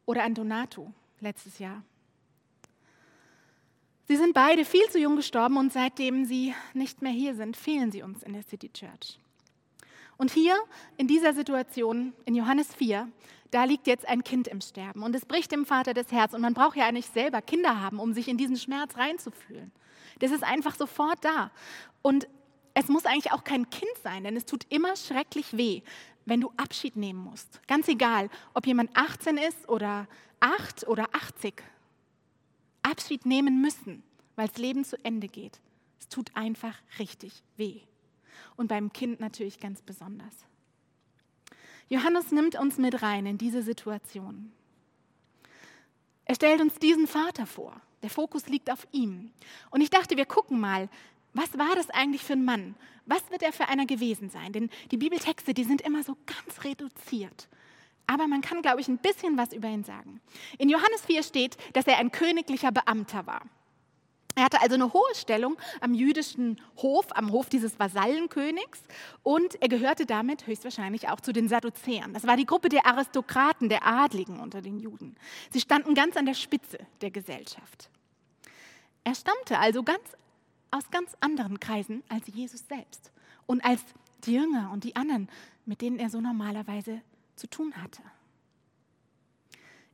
Oder 0.07 0.25
an 0.25 0.35
Donato 0.35 0.95
letztes 1.21 1.59
Jahr. 1.59 1.83
Sie 4.07 4.17
sind 4.17 4.35
beide 4.35 4.65
viel 4.65 4.89
zu 4.91 4.99
jung 4.99 5.17
gestorben 5.17 5.57
und 5.57 5.73
seitdem 5.73 6.25
sie 6.25 6.55
nicht 6.75 7.01
mehr 7.01 7.13
hier 7.13 7.35
sind, 7.35 7.57
fehlen 7.57 7.93
sie 7.93 8.03
uns 8.03 8.23
in 8.23 8.33
der 8.33 8.43
City 8.43 8.69
Church. 8.69 9.21
Und 10.17 10.33
hier 10.33 10.57
in 10.97 11.07
dieser 11.07 11.33
Situation, 11.33 12.13
in 12.25 12.35
Johannes 12.35 12.75
4, 12.75 13.09
da 13.51 13.65
liegt 13.65 13.87
jetzt 13.87 14.07
ein 14.09 14.23
Kind 14.23 14.49
im 14.49 14.61
Sterben 14.61 15.03
und 15.03 15.15
es 15.15 15.25
bricht 15.25 15.53
dem 15.53 15.65
Vater 15.65 15.95
das 15.95 16.13
Herz. 16.13 16.35
Und 16.35 16.41
man 16.41 16.55
braucht 16.55 16.77
ja 16.77 16.87
eigentlich 16.87 17.07
selber 17.07 17.41
Kinder 17.41 17.81
haben, 17.81 17.99
um 17.99 18.13
sich 18.13 18.29
in 18.29 18.37
diesen 18.37 18.57
Schmerz 18.57 18.97
reinzufühlen. 18.97 19.73
Das 20.19 20.31
ist 20.31 20.45
einfach 20.45 20.75
sofort 20.75 21.25
da. 21.25 21.51
Und 22.03 22.29
es 22.75 22.89
muss 22.89 23.07
eigentlich 23.07 23.33
auch 23.33 23.45
kein 23.45 23.69
Kind 23.71 23.91
sein, 24.03 24.25
denn 24.25 24.37
es 24.37 24.47
tut 24.47 24.65
immer 24.69 24.95
schrecklich 24.97 25.57
weh, 25.57 25.83
wenn 26.31 26.41
du 26.41 26.53
Abschied 26.57 26.95
nehmen 26.95 27.19
musst. 27.19 27.61
Ganz 27.67 27.89
egal, 27.89 28.31
ob 28.55 28.65
jemand 28.65 28.97
18 28.97 29.37
ist 29.37 29.69
oder 29.69 30.07
8 30.39 30.87
oder 30.87 31.09
80. 31.13 31.61
Abschied 32.83 33.27
nehmen 33.27 33.61
müssen, 33.61 34.05
weil 34.37 34.47
das 34.47 34.57
Leben 34.59 34.85
zu 34.85 34.97
Ende 35.05 35.27
geht. 35.27 35.61
Es 35.99 36.09
tut 36.09 36.31
einfach 36.37 36.79
richtig 37.01 37.43
weh 37.57 37.81
und 38.55 38.69
beim 38.69 38.93
Kind 38.93 39.19
natürlich 39.19 39.59
ganz 39.59 39.83
besonders. 39.83 40.35
Johannes 41.89 42.31
nimmt 42.31 42.55
uns 42.55 42.79
mit 42.79 43.03
rein 43.03 43.27
in 43.27 43.37
diese 43.37 43.65
Situation. 43.65 44.53
Er 46.27 46.37
stellt 46.37 46.61
uns 46.61 46.75
diesen 46.79 47.09
Vater 47.09 47.45
vor. 47.45 47.81
Der 48.03 48.11
Fokus 48.11 48.47
liegt 48.47 48.71
auf 48.71 48.87
ihm. 48.93 49.33
Und 49.71 49.81
ich 49.81 49.91
dachte, 49.91 50.17
wir 50.17 50.27
gucken 50.27 50.61
mal, 50.61 50.89
was 51.33 51.57
war 51.59 51.75
das 51.75 51.91
eigentlich 51.91 52.23
für 52.23 52.35
ein 52.35 52.45
Mann? 52.45 52.75
Was 53.07 53.31
wird 53.31 53.43
er 53.43 53.53
für 53.53 53.69
einer 53.69 53.87
gewesen 53.87 54.31
sein? 54.31 54.53
Denn 54.53 54.71
die 54.91 54.97
Bibeltexte, 54.97 55.55
die 55.55 55.65
sind 55.65 55.81
immer 55.81 56.03
so 56.03 56.17
ganz 56.27 56.65
reduziert. 56.65 57.49
Aber 58.07 58.27
man 58.27 58.41
kann, 58.41 58.63
glaube 58.63 58.81
ich, 58.81 58.89
ein 58.89 58.99
bisschen 58.99 59.37
was 59.37 59.53
über 59.53 59.69
ihn 59.69 59.85
sagen. 59.85 60.21
In 60.59 60.69
Johannes 60.69 61.03
4 61.07 61.23
steht, 61.23 61.57
dass 61.75 61.87
er 61.87 61.99
ein 61.99 62.11
königlicher 62.11 62.73
Beamter 62.73 63.27
war. 63.27 63.43
Er 64.37 64.45
hatte 64.45 64.61
also 64.63 64.75
eine 64.75 64.93
hohe 64.93 65.15
Stellung 65.15 65.57
am 65.81 65.93
jüdischen 65.93 66.61
Hof, 66.79 67.07
am 67.11 67.31
Hof 67.33 67.49
dieses 67.49 67.79
Vasallenkönigs 67.79 68.81
und 69.23 69.61
er 69.61 69.69
gehörte 69.69 70.07
damit 70.07 70.47
höchstwahrscheinlich 70.47 71.09
auch 71.09 71.21
zu 71.21 71.33
den 71.33 71.49
Sadduzäern. 71.49 72.15
Das 72.15 72.27
war 72.27 72.37
die 72.37 72.47
Gruppe 72.47 72.69
der 72.69 72.87
Aristokraten, 72.87 73.69
der 73.69 73.87
Adligen 73.87 74.41
unter 74.41 74.63
den 74.63 74.79
Juden. 74.79 75.17
Sie 75.51 75.61
standen 75.61 75.95
ganz 75.95 76.17
an 76.17 76.27
der 76.27 76.35
Spitze 76.35 76.79
der 77.01 77.11
Gesellschaft. 77.11 77.91
Er 79.05 79.15
stammte 79.15 79.59
also 79.59 79.83
ganz, 79.83 80.01
aus 80.71 80.91
ganz 80.91 81.17
anderen 81.21 81.61
Kreisen 81.61 82.03
als 82.09 82.27
Jesus 82.27 82.67
selbst 82.69 83.13
und 83.47 83.65
als 83.65 83.81
die 84.25 84.35
Jünger 84.35 84.71
und 84.73 84.85
die 84.85 84.97
anderen, 84.97 85.29
mit 85.67 85.81
denen 85.81 85.99
er 85.99 86.11
so 86.11 86.21
normalerweise 86.21 87.01
zu 87.37 87.49
tun 87.49 87.75
hatte. 87.77 88.03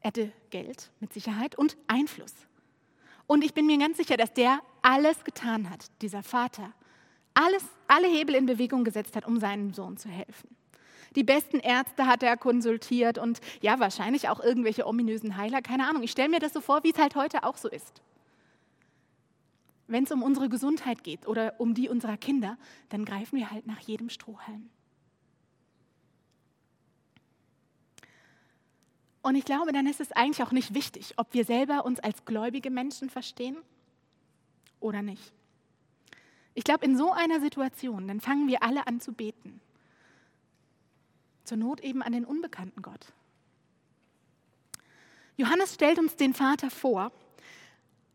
Er 0.00 0.08
hatte 0.08 0.32
Geld 0.50 0.90
mit 1.00 1.12
Sicherheit 1.12 1.56
und 1.56 1.76
Einfluss. 1.86 2.34
Und 3.26 3.42
ich 3.42 3.54
bin 3.54 3.66
mir 3.66 3.78
ganz 3.78 3.96
sicher, 3.96 4.16
dass 4.16 4.32
der 4.32 4.60
alles 4.82 5.24
getan 5.24 5.68
hat, 5.68 5.86
dieser 6.00 6.22
Vater. 6.22 6.72
Alles, 7.34 7.64
alle 7.88 8.06
Hebel 8.06 8.34
in 8.34 8.46
Bewegung 8.46 8.84
gesetzt 8.84 9.16
hat, 9.16 9.26
um 9.26 9.40
seinem 9.40 9.74
Sohn 9.74 9.96
zu 9.96 10.08
helfen. 10.08 10.56
Die 11.16 11.24
besten 11.24 11.58
Ärzte 11.58 12.06
hat 12.06 12.22
er 12.22 12.36
konsultiert 12.36 13.18
und 13.18 13.40
ja, 13.62 13.80
wahrscheinlich 13.80 14.28
auch 14.28 14.38
irgendwelche 14.38 14.86
ominösen 14.86 15.36
Heiler, 15.36 15.62
keine 15.62 15.88
Ahnung. 15.88 16.02
Ich 16.02 16.10
stelle 16.10 16.28
mir 16.28 16.40
das 16.40 16.52
so 16.52 16.60
vor, 16.60 16.84
wie 16.84 16.90
es 16.90 16.98
halt 16.98 17.16
heute 17.16 17.42
auch 17.42 17.56
so 17.56 17.68
ist. 17.68 18.02
Wenn 19.88 20.04
es 20.04 20.12
um 20.12 20.22
unsere 20.22 20.48
Gesundheit 20.48 21.04
geht 21.04 21.26
oder 21.26 21.54
um 21.58 21.74
die 21.74 21.88
unserer 21.88 22.16
Kinder, 22.16 22.58
dann 22.88 23.04
greifen 23.04 23.38
wir 23.38 23.50
halt 23.50 23.66
nach 23.66 23.80
jedem 23.80 24.08
Strohhalm. 24.08 24.68
Und 29.22 29.34
ich 29.34 29.44
glaube, 29.44 29.72
dann 29.72 29.86
ist 29.86 30.00
es 30.00 30.12
eigentlich 30.12 30.42
auch 30.42 30.52
nicht 30.52 30.74
wichtig, 30.74 31.14
ob 31.16 31.34
wir 31.34 31.44
selber 31.44 31.84
uns 31.84 31.98
als 32.00 32.24
gläubige 32.24 32.70
Menschen 32.70 33.10
verstehen 33.10 33.56
oder 34.78 35.02
nicht. 35.02 35.32
Ich 36.54 36.64
glaube, 36.64 36.84
in 36.84 36.96
so 36.96 37.12
einer 37.12 37.40
Situation, 37.40 38.08
dann 38.08 38.20
fangen 38.20 38.48
wir 38.48 38.62
alle 38.62 38.86
an 38.86 39.00
zu 39.00 39.12
beten. 39.12 39.60
Zur 41.44 41.58
Not 41.58 41.80
eben 41.80 42.02
an 42.02 42.12
den 42.12 42.24
unbekannten 42.24 42.82
Gott. 42.82 43.12
Johannes 45.36 45.74
stellt 45.74 45.98
uns 45.98 46.16
den 46.16 46.32
Vater 46.32 46.70
vor 46.70 47.12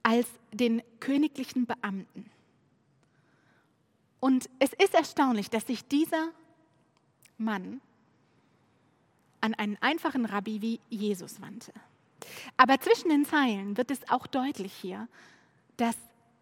als 0.03 0.27
den 0.51 0.81
königlichen 0.99 1.65
Beamten. 1.65 2.29
Und 4.19 4.49
es 4.59 4.71
ist 4.73 4.93
erstaunlich, 4.93 5.49
dass 5.49 5.67
sich 5.67 5.83
dieser 5.87 6.29
Mann 7.37 7.81
an 9.41 9.53
einen 9.55 9.77
einfachen 9.81 10.25
Rabbi 10.25 10.61
wie 10.61 10.79
Jesus 10.89 11.41
wandte. 11.41 11.73
Aber 12.55 12.79
zwischen 12.79 13.09
den 13.09 13.25
Zeilen 13.25 13.77
wird 13.77 13.89
es 13.89 14.07
auch 14.09 14.27
deutlich 14.27 14.73
hier, 14.73 15.07
dass 15.77 15.95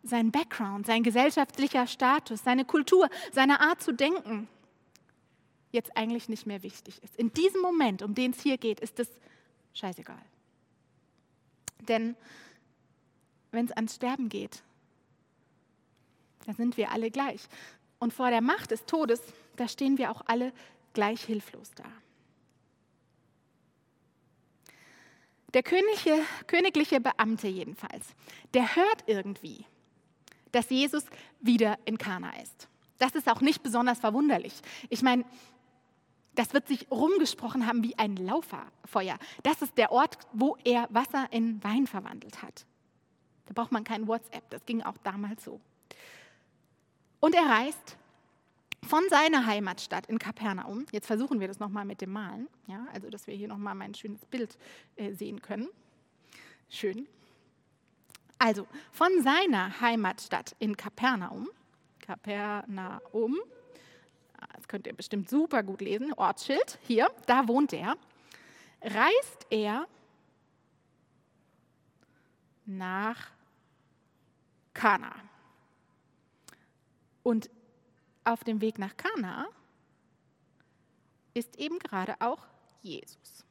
sein 0.04 0.32
Background, 0.32 0.86
sein 0.86 1.04
gesellschaftlicher 1.04 1.88
Status, 1.88 2.44
seine 2.44 2.66
Kultur, 2.66 3.10
seine 3.32 3.62
Art 3.62 3.82
zu 3.82 3.94
denken 3.94 4.48
jetzt 5.72 5.96
eigentlich 5.96 6.30
nicht 6.30 6.46
mehr 6.46 6.63
wichtig 6.63 7.01
ist. 7.04 7.16
In 7.16 7.32
diesem 7.32 7.62
Moment, 7.62 8.01
um 8.01 8.16
den 8.16 8.32
es 8.32 8.42
hier 8.42 8.58
geht, 8.58 8.80
ist 8.80 9.00
es 9.00 9.08
scheißegal. 9.74 10.22
Denn 11.88 12.16
wenn 13.51 13.65
es 13.65 13.72
ans 13.72 13.96
Sterben 13.96 14.29
geht, 14.29 14.63
da 16.46 16.53
sind 16.53 16.77
wir 16.77 16.91
alle 16.91 17.12
gleich. 17.12 17.41
Und 18.00 18.13
vor 18.13 18.29
der 18.29 18.41
Macht 18.41 18.72
des 18.72 18.86
Todes, 18.86 19.22
da 19.56 19.68
stehen 19.68 19.98
wir 19.98 20.12
auch 20.12 20.22
alle 20.25 20.53
gleich 20.94 21.22
hilflos 21.22 21.72
da. 21.75 21.84
Der 25.53 25.63
königliche, 25.63 26.20
königliche 26.48 27.01
Beamte 27.01 27.48
jedenfalls, 27.48 28.06
der 28.53 28.75
hört 28.75 29.03
irgendwie, 29.08 29.65
dass 30.51 30.70
Jesus 30.70 31.03
wieder 31.39 31.77
in 31.86 31.98
Kana 31.98 32.32
ist. 32.41 32.68
Das 33.00 33.15
ist 33.15 33.27
auch 33.29 33.41
nicht 33.41 33.63
besonders 33.63 34.00
verwunderlich. 34.00 34.53
Ich 34.89 35.01
meine, 35.01 35.25
das 36.36 36.53
wird 36.53 36.68
sich 36.68 36.89
rumgesprochen 36.91 37.65
haben 37.65 37.84
wie 37.84 37.98
ein 37.98 38.15
Lauferfeuer. 38.15 39.18
Das 39.44 39.62
ist 39.62 39.77
der 39.77 39.91
Ort, 39.91 40.18
wo 40.34 40.58
er 40.63 40.88
Wasser 40.91 41.27
in 41.32 41.63
Wein 41.63 41.88
verwandelt 41.88 42.41
hat. 42.41 42.65
Da 43.50 43.53
braucht 43.60 43.72
man 43.72 43.84
kein 43.84 44.08
WhatsApp, 44.08 44.48
das 44.51 44.63
ging 44.68 44.84
auch 44.84 44.98
damals 45.03 45.44
so. 45.44 45.60
Und 47.20 47.34
er 47.34 47.50
reist 47.50 47.98
von 48.88 49.03
seiner 49.10 49.48
Heimatstadt 49.48 50.06
in 50.06 50.20
Kapernaum, 50.20 50.86
jetzt 50.91 51.08
versuchen 51.08 51.39
wir 51.39 51.48
das 51.48 51.58
nochmal 51.58 51.84
mit 51.84 52.00
dem 52.00 52.12
Malen, 52.12 52.48
ja, 52.68 52.86
also 52.94 53.10
dass 53.10 53.25
wir 53.25 53.34
hier 53.34 53.48
nochmal 53.48 53.74
mein 53.74 53.96
schönes 53.96 54.24
Bild 54.27 54.56
äh, 54.98 55.13
sehen 55.13 55.41
können. 55.41 55.68
Schön. 56.70 57.08
Also 58.38 58.68
von 58.91 59.10
seiner 59.24 59.82
Heimatstadt 59.82 60.56
in 60.60 60.77
Kapernaum, 60.77 61.50
Kapernaum, 62.01 63.39
ah, 64.38 64.48
das 64.56 64.68
könnt 64.68 64.86
ihr 64.86 64.94
bestimmt 64.94 65.27
super 65.27 65.63
gut 65.63 65.82
lesen, 65.82 66.13
Ortsschild, 66.13 66.77
hier, 66.84 67.10
da 67.25 67.48
wohnt 67.48 67.74
er, 67.74 67.98
reist 68.84 69.48
er 69.50 69.88
nach 72.68 73.38
Kana. 74.74 75.16
Und 77.24 77.50
auf 78.24 78.44
dem 78.44 78.62
Weg 78.62 78.80
nach 78.80 78.96
Kana 78.98 79.48
ist 81.34 81.58
eben 81.58 81.80
gerade 81.80 82.16
auch 82.20 82.46
Jesus. 82.82 83.46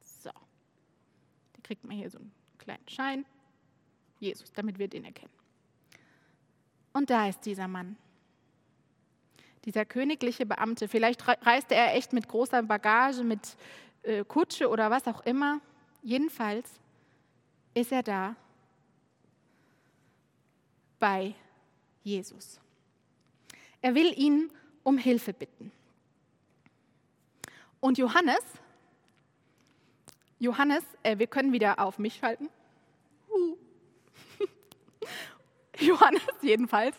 So, 0.00 0.30
da 0.30 1.60
kriegt 1.62 1.84
man 1.84 1.96
hier 1.96 2.10
so 2.10 2.18
einen 2.18 2.32
kleinen 2.58 2.88
Schein. 2.88 3.24
Jesus, 4.18 4.52
damit 4.52 4.78
wir 4.78 4.88
den 4.88 5.04
erkennen. 5.04 5.32
Und 6.92 7.10
da 7.10 7.28
ist 7.28 7.44
dieser 7.44 7.68
Mann, 7.68 7.96
dieser 9.66 9.84
königliche 9.84 10.46
Beamte. 10.46 10.88
Vielleicht 10.88 11.26
reiste 11.28 11.74
er 11.74 11.94
echt 11.94 12.12
mit 12.12 12.26
großer 12.26 12.62
Bagage, 12.62 13.22
mit 13.22 13.56
äh, 14.02 14.24
Kutsche 14.24 14.70
oder 14.70 14.90
was 14.90 15.06
auch 15.06 15.20
immer. 15.26 15.60
Jedenfalls 16.02 16.80
ist 17.74 17.92
er 17.92 18.02
da 18.02 18.36
bei 20.98 21.34
Jesus. 22.02 22.60
Er 23.80 23.94
will 23.94 24.12
ihn 24.18 24.50
um 24.82 24.98
Hilfe 24.98 25.32
bitten. 25.32 25.72
Und 27.80 27.98
Johannes, 27.98 28.42
Johannes, 30.38 30.84
äh, 31.02 31.18
wir 31.18 31.26
können 31.26 31.52
wieder 31.52 31.78
auf 31.78 31.98
mich 31.98 32.16
schalten. 32.16 32.48
Uh. 33.30 33.56
Johannes 35.78 36.22
jedenfalls. 36.42 36.96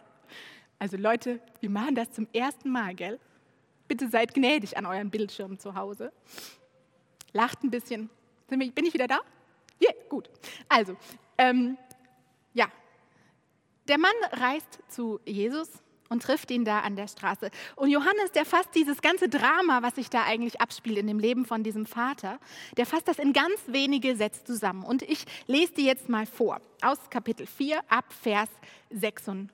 Also 0.80 0.98
Leute, 0.98 1.40
wir 1.60 1.70
machen 1.70 1.96
das 1.96 2.12
zum 2.12 2.28
ersten 2.34 2.70
Mal, 2.70 2.96
gell? 2.96 3.20
Bitte 3.88 4.10
seid 4.10 4.34
gnädig 4.34 4.78
an 4.78 4.86
euren 4.86 5.10
Bildschirmen 5.10 5.60
zu 5.60 5.76
Hause. 5.76 6.12
Lacht 7.34 7.64
ein 7.64 7.72
bisschen. 7.72 8.10
Bin 8.48 8.62
ich 8.62 8.94
wieder 8.94 9.08
da? 9.08 9.20
Ja, 9.80 9.90
yeah, 9.90 10.04
gut. 10.10 10.30
Also, 10.68 10.98
ähm, 11.38 11.78
ja. 12.54 12.68
Der 13.88 13.98
Mann 13.98 14.12
reist 14.34 14.80
zu 14.90 15.20
Jesus 15.26 15.70
und 16.10 16.24
trifft 16.24 16.52
ihn 16.52 16.66
da 16.66 16.80
an 16.80 16.96
der 16.96 17.08
Straße. 17.08 17.50
Und 17.76 17.90
Johannes, 17.90 18.32
der 18.34 18.46
fasst 18.46 18.76
dieses 18.76 19.02
ganze 19.02 19.30
Drama, 19.30 19.82
was 19.82 19.96
sich 19.96 20.10
da 20.10 20.24
eigentlich 20.24 20.60
abspielt 20.62 20.98
in 20.98 21.08
dem 21.08 21.20
Leben 21.20 21.46
von 21.46 21.64
diesem 21.64 21.86
Vater, 21.86 22.40
der 22.76 22.86
fasst 22.86 23.08
das 23.08 23.20
in 23.20 23.34
ganz 23.34 23.60
wenige 23.68 24.16
Sätze 24.16 24.44
zusammen. 24.44 24.84
Und 24.84 25.04
ich 25.04 25.26
lese 25.48 25.74
die 25.74 25.86
jetzt 25.86 26.10
mal 26.10 26.26
vor, 26.26 26.62
aus 26.82 26.98
Kapitel 27.10 27.46
4 27.46 27.80
ab 27.90 28.06
Vers 28.22 28.50
46. 28.92 29.50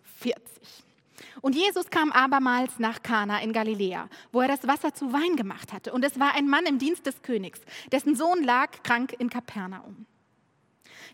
Und 1.41 1.55
Jesus 1.55 1.89
kam 1.89 2.11
abermals 2.11 2.79
nach 2.79 3.01
Kana 3.03 3.41
in 3.41 3.53
Galiläa, 3.53 4.09
wo 4.31 4.41
er 4.41 4.47
das 4.47 4.67
Wasser 4.67 4.93
zu 4.93 5.13
Wein 5.13 5.35
gemacht 5.35 5.71
hatte. 5.71 5.93
Und 5.93 6.03
es 6.03 6.19
war 6.19 6.35
ein 6.35 6.49
Mann 6.49 6.65
im 6.65 6.79
Dienst 6.79 7.05
des 7.05 7.21
Königs, 7.21 7.61
dessen 7.91 8.15
Sohn 8.15 8.43
lag 8.43 8.71
krank 8.83 9.15
in 9.19 9.29
Kapernaum. 9.29 10.05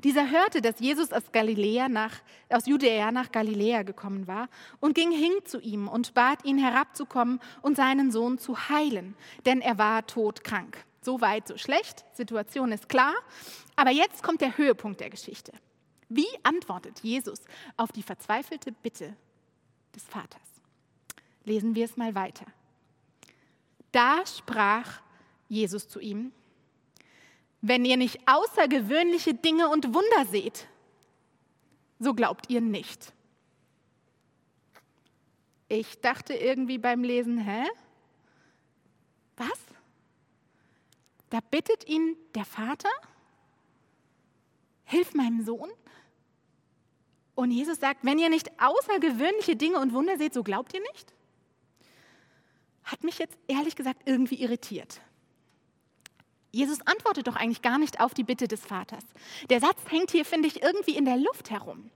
Dieser 0.03 0.29
hörte, 0.29 0.61
dass 0.61 0.79
Jesus 0.79 1.11
aus, 1.11 1.31
Galiläa 1.31 1.89
nach, 1.89 2.13
aus 2.49 2.65
Judäa 2.65 3.11
nach 3.11 3.31
Galiläa 3.31 3.83
gekommen 3.83 4.27
war 4.27 4.49
und 4.79 4.95
ging 4.95 5.11
hin 5.11 5.33
zu 5.45 5.59
ihm 5.59 5.87
und 5.87 6.13
bat 6.13 6.45
ihn 6.45 6.57
herabzukommen 6.57 7.39
und 7.61 7.75
seinen 7.75 8.11
Sohn 8.11 8.37
zu 8.37 8.69
heilen, 8.69 9.15
denn 9.45 9.61
er 9.61 9.77
war 9.77 10.05
todkrank. 10.07 10.77
So 11.01 11.21
weit, 11.21 11.47
so 11.47 11.57
schlecht, 11.57 12.05
Situation 12.13 12.71
ist 12.71 12.89
klar. 12.89 13.13
Aber 13.75 13.91
jetzt 13.91 14.23
kommt 14.23 14.41
der 14.41 14.57
Höhepunkt 14.57 14.99
der 14.99 15.09
Geschichte. 15.09 15.53
Wie 16.09 16.27
antwortet 16.43 16.99
Jesus 17.01 17.41
auf 17.77 17.91
die 17.91 18.03
verzweifelte 18.03 18.71
Bitte 18.71 19.15
des 19.95 20.03
Vaters? 20.03 20.41
Lesen 21.45 21.75
wir 21.75 21.85
es 21.85 21.95
mal 21.97 22.15
weiter. 22.15 22.45
Da 23.91 24.25
sprach 24.25 25.01
Jesus 25.47 25.87
zu 25.87 25.99
ihm, 25.99 26.31
wenn 27.61 27.85
ihr 27.85 27.97
nicht 27.97 28.19
außergewöhnliche 28.25 29.33
Dinge 29.33 29.69
und 29.69 29.93
Wunder 29.93 30.25
seht, 30.29 30.67
so 31.99 32.13
glaubt 32.13 32.49
ihr 32.49 32.61
nicht. 32.61 33.13
Ich 35.67 35.99
dachte 36.01 36.33
irgendwie 36.33 36.77
beim 36.77 37.03
Lesen, 37.03 37.37
hä? 37.37 37.63
Was? 39.37 39.59
Da 41.29 41.39
bittet 41.51 41.87
ihn 41.87 42.15
der 42.33 42.45
Vater, 42.45 42.89
hilf 44.85 45.13
meinem 45.13 45.43
Sohn. 45.43 45.69
Und 47.35 47.51
Jesus 47.51 47.79
sagt, 47.79 48.03
wenn 48.03 48.19
ihr 48.19 48.29
nicht 48.29 48.49
außergewöhnliche 48.59 49.55
Dinge 49.55 49.79
und 49.79 49.93
Wunder 49.93 50.17
seht, 50.17 50.33
so 50.33 50.43
glaubt 50.43 50.73
ihr 50.73 50.81
nicht? 50.81 51.13
Hat 52.83 53.03
mich 53.03 53.19
jetzt 53.19 53.37
ehrlich 53.47 53.75
gesagt 53.75 54.01
irgendwie 54.05 54.41
irritiert. 54.41 54.99
Jesus 56.51 56.79
antwortet 56.85 57.27
doch 57.27 57.35
eigentlich 57.35 57.61
gar 57.61 57.77
nicht 57.77 57.99
auf 57.99 58.13
die 58.13 58.23
Bitte 58.23 58.47
des 58.47 58.65
Vaters. 58.65 59.03
Der 59.49 59.59
Satz 59.59 59.79
hängt 59.89 60.11
hier, 60.11 60.25
finde 60.25 60.47
ich, 60.47 60.61
irgendwie 60.61 60.95
in 60.95 61.05
der 61.05 61.17
Luft 61.17 61.51
herum. 61.51 61.91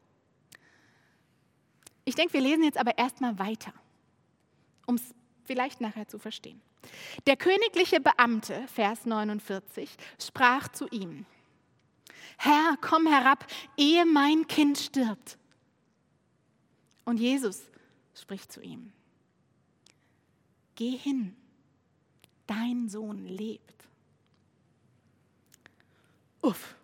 Ich 2.05 2.15
denke, 2.15 2.33
wir 2.33 2.41
lesen 2.41 2.63
jetzt 2.63 2.77
aber 2.77 2.98
erstmal 2.98 3.39
weiter, 3.39 3.74
um 4.86 4.95
es 4.95 5.15
vielleicht 5.43 5.81
nachher 5.81 6.07
zu 6.07 6.19
verstehen. 6.19 6.62
Der 7.25 7.38
königliche 7.38 8.00
Beamte, 8.00 8.67
Vers 8.67 9.05
49, 9.05 9.89
sprach 10.19 10.67
zu 10.67 10.88
ihm, 10.89 11.25
Herr, 12.38 12.77
komm 12.81 13.07
herab, 13.07 13.45
ehe 13.77 14.05
mein 14.05 14.48
Kind 14.48 14.77
stirbt. 14.77 15.38
Und 17.05 17.19
Jesus 17.19 17.62
spricht 18.13 18.51
zu 18.51 18.62
ihm, 18.62 18.91
Geh 20.75 20.98
hin, 20.98 21.36
dein 22.48 22.89
Sohn 22.89 23.25
lebt. 23.25 23.88
Uff, 26.43 26.75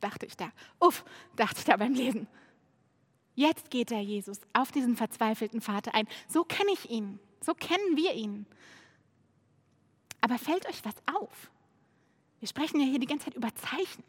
dachte 0.00 0.24
ich 0.24 0.36
da. 0.36 0.50
Uff, 0.78 1.04
dachte 1.36 1.58
ich 1.58 1.64
da 1.64 1.76
beim 1.76 1.92
Lesen. 1.92 2.28
Jetzt 3.34 3.70
geht 3.70 3.90
der 3.90 4.02
Jesus 4.02 4.38
auf 4.52 4.70
diesen 4.70 4.96
verzweifelten 4.96 5.60
Vater 5.60 5.94
ein. 5.94 6.06
So 6.28 6.44
kenne 6.44 6.70
ich 6.72 6.88
ihn. 6.90 7.18
So 7.40 7.52
kennen 7.52 7.96
wir 7.96 8.14
ihn. 8.14 8.46
Aber 10.20 10.38
fällt 10.38 10.66
euch 10.68 10.84
was 10.84 10.94
auf? 11.12 11.50
Wir 12.38 12.48
sprechen 12.48 12.80
ja 12.80 12.86
hier 12.86 13.00
die 13.00 13.06
ganze 13.06 13.26
Zeit 13.26 13.34
über 13.34 13.54
Zeichen. 13.54 14.04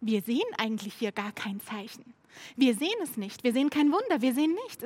Wir 0.00 0.20
sehen 0.20 0.42
eigentlich 0.58 0.94
hier 0.94 1.12
gar 1.12 1.32
kein 1.32 1.60
Zeichen. 1.60 2.12
Wir 2.56 2.74
sehen 2.74 2.98
es 3.02 3.16
nicht. 3.16 3.42
Wir 3.42 3.52
sehen 3.52 3.70
kein 3.70 3.90
Wunder. 3.90 4.20
Wir 4.20 4.34
sehen 4.34 4.54
nichts. 4.66 4.84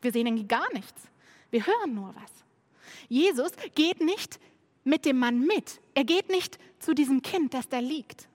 Wir 0.00 0.12
sehen 0.12 0.26
irgendwie 0.26 0.48
gar 0.48 0.72
nichts. 0.72 1.02
Wir 1.50 1.66
hören 1.66 1.94
nur 1.94 2.14
was. 2.14 2.30
Jesus 3.08 3.52
geht 3.74 4.00
nicht 4.00 4.40
mit 4.84 5.04
dem 5.04 5.18
Mann 5.18 5.40
mit. 5.40 5.80
Er 5.92 6.04
geht 6.04 6.30
nicht 6.30 6.58
zu 6.78 6.94
diesem 6.94 7.20
Kind, 7.20 7.52
das 7.52 7.68
da 7.68 7.78
liegt 7.78 8.28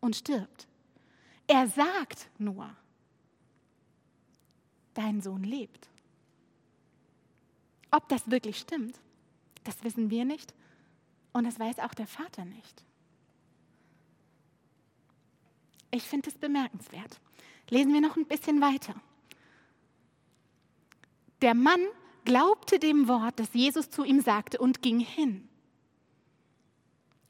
und 0.00 0.16
stirbt. 0.16 0.66
Er 1.46 1.68
sagt 1.68 2.28
nur, 2.38 2.70
dein 4.94 5.20
Sohn 5.20 5.42
lebt. 5.42 5.88
Ob 7.90 8.08
das 8.08 8.30
wirklich 8.30 8.58
stimmt, 8.58 9.00
das 9.64 9.82
wissen 9.82 10.10
wir 10.10 10.24
nicht 10.24 10.54
und 11.32 11.44
das 11.44 11.58
weiß 11.58 11.80
auch 11.80 11.94
der 11.94 12.06
Vater 12.06 12.44
nicht. 12.44 12.84
Ich 15.90 16.04
finde 16.04 16.30
es 16.30 16.38
bemerkenswert. 16.38 17.20
Lesen 17.68 17.92
wir 17.92 18.00
noch 18.00 18.16
ein 18.16 18.26
bisschen 18.26 18.60
weiter. 18.60 18.94
Der 21.42 21.54
Mann 21.54 21.80
glaubte 22.24 22.78
dem 22.78 23.08
Wort, 23.08 23.40
das 23.40 23.54
Jesus 23.54 23.90
zu 23.90 24.04
ihm 24.04 24.20
sagte 24.20 24.58
und 24.58 24.82
ging 24.82 25.00
hin. 25.00 25.48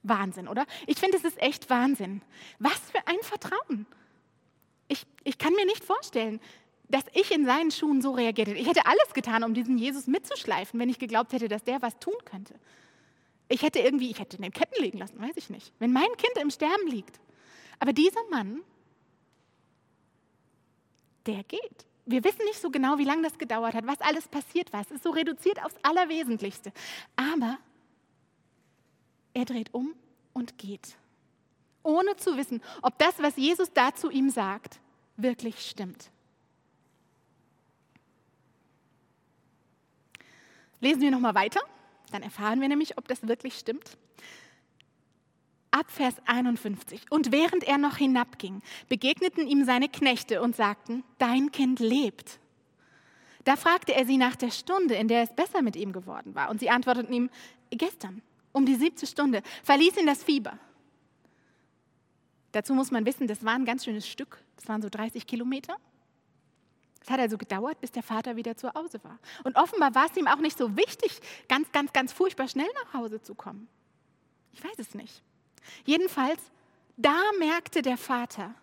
Wahnsinn, 0.02 0.48
oder? 0.48 0.66
Ich 0.86 0.98
finde, 0.98 1.16
es 1.16 1.24
ist 1.24 1.40
echt 1.40 1.68
Wahnsinn. 1.70 2.22
Was 2.58 2.78
für 2.90 3.06
ein 3.06 3.18
Vertrauen. 3.22 3.86
Ich, 4.88 5.06
ich 5.24 5.38
kann 5.38 5.52
mir 5.54 5.66
nicht 5.66 5.84
vorstellen, 5.84 6.40
dass 6.88 7.04
ich 7.14 7.30
in 7.30 7.44
seinen 7.44 7.70
Schuhen 7.70 8.02
so 8.02 8.12
reagiert 8.12 8.48
hätte. 8.48 8.58
Ich 8.58 8.68
hätte 8.68 8.86
alles 8.86 9.14
getan, 9.14 9.44
um 9.44 9.54
diesen 9.54 9.78
Jesus 9.78 10.06
mitzuschleifen, 10.06 10.80
wenn 10.80 10.88
ich 10.88 10.98
geglaubt 10.98 11.32
hätte, 11.32 11.48
dass 11.48 11.62
der 11.62 11.80
was 11.82 11.98
tun 11.98 12.16
könnte. 12.24 12.54
Ich 13.48 13.62
hätte 13.62 13.80
irgendwie, 13.80 14.10
ich 14.10 14.18
hätte 14.18 14.36
in 14.36 14.42
den 14.42 14.52
Ketten 14.52 14.80
legen 14.82 14.98
lassen, 14.98 15.20
weiß 15.20 15.36
ich 15.36 15.50
nicht. 15.50 15.72
Wenn 15.78 15.92
mein 15.92 16.08
Kind 16.16 16.36
im 16.40 16.50
Sterben 16.50 16.88
liegt. 16.88 17.20
Aber 17.78 17.92
dieser 17.92 18.22
Mann, 18.30 18.62
der 21.26 21.42
geht. 21.44 21.86
Wir 22.06 22.24
wissen 22.24 22.44
nicht 22.44 22.60
so 22.60 22.70
genau, 22.70 22.98
wie 22.98 23.04
lange 23.04 23.22
das 23.22 23.38
gedauert 23.38 23.74
hat, 23.74 23.86
was 23.86 24.00
alles 24.00 24.26
passiert 24.26 24.72
war. 24.72 24.80
Es 24.80 24.90
ist 24.90 25.04
so 25.04 25.10
reduziert 25.10 25.62
aufs 25.64 25.76
Allerwesentlichste. 25.82 26.72
Aber 27.14 27.58
er 29.34 29.44
dreht 29.44 29.72
um 29.72 29.94
und 30.32 30.58
geht, 30.58 30.96
ohne 31.82 32.16
zu 32.16 32.36
wissen, 32.36 32.62
ob 32.82 32.98
das, 32.98 33.18
was 33.18 33.36
Jesus 33.36 33.72
da 33.72 33.94
zu 33.94 34.10
ihm 34.10 34.30
sagt, 34.30 34.80
wirklich 35.16 35.68
stimmt. 35.68 36.10
Lesen 40.80 41.02
wir 41.02 41.10
nochmal 41.10 41.34
weiter, 41.34 41.60
dann 42.10 42.22
erfahren 42.22 42.60
wir 42.60 42.68
nämlich, 42.68 42.98
ob 42.98 43.06
das 43.08 43.26
wirklich 43.26 43.58
stimmt. 43.58 43.98
Ab 45.70 45.90
Vers 45.90 46.16
51. 46.26 47.02
Und 47.10 47.30
während 47.30 47.62
er 47.64 47.78
noch 47.78 47.96
hinabging, 47.96 48.62
begegneten 48.88 49.46
ihm 49.46 49.64
seine 49.64 49.88
Knechte 49.88 50.42
und 50.42 50.56
sagten, 50.56 51.04
dein 51.18 51.52
Kind 51.52 51.78
lebt. 51.78 52.40
Da 53.44 53.56
fragte 53.56 53.94
er 53.94 54.04
sie 54.04 54.16
nach 54.16 54.36
der 54.36 54.50
Stunde, 54.50 54.94
in 54.94 55.08
der 55.08 55.22
es 55.22 55.34
besser 55.34 55.62
mit 55.62 55.76
ihm 55.76 55.92
geworden 55.92 56.34
war. 56.34 56.50
Und 56.50 56.60
sie 56.60 56.70
antworteten 56.70 57.12
ihm, 57.12 57.30
gestern 57.70 58.22
um 58.52 58.66
die 58.66 58.76
siebte 58.76 59.06
Stunde, 59.06 59.42
verließ 59.64 59.96
ihn 59.96 60.06
das 60.06 60.22
Fieber. 60.22 60.58
Dazu 62.52 62.74
muss 62.74 62.90
man 62.90 63.06
wissen, 63.06 63.26
das 63.26 63.44
war 63.44 63.54
ein 63.54 63.64
ganz 63.64 63.84
schönes 63.84 64.08
Stück, 64.08 64.42
das 64.56 64.68
waren 64.68 64.82
so 64.82 64.88
30 64.88 65.26
Kilometer. 65.26 65.76
Es 67.02 67.10
hat 67.10 67.20
also 67.20 67.38
gedauert, 67.38 67.80
bis 67.80 67.92
der 67.92 68.02
Vater 68.02 68.36
wieder 68.36 68.56
zu 68.56 68.72
Hause 68.74 69.02
war. 69.04 69.18
Und 69.44 69.56
offenbar 69.56 69.94
war 69.94 70.06
es 70.06 70.16
ihm 70.16 70.26
auch 70.26 70.40
nicht 70.40 70.58
so 70.58 70.76
wichtig, 70.76 71.20
ganz, 71.48 71.72
ganz, 71.72 71.92
ganz 71.92 72.12
furchtbar 72.12 72.48
schnell 72.48 72.68
nach 72.84 72.94
Hause 72.94 73.22
zu 73.22 73.34
kommen. 73.34 73.68
Ich 74.52 74.62
weiß 74.62 74.78
es 74.78 74.94
nicht. 74.94 75.22
Jedenfalls, 75.86 76.40
da 76.96 77.18
merkte 77.38 77.82
der 77.82 77.96
Vater, 77.96 78.54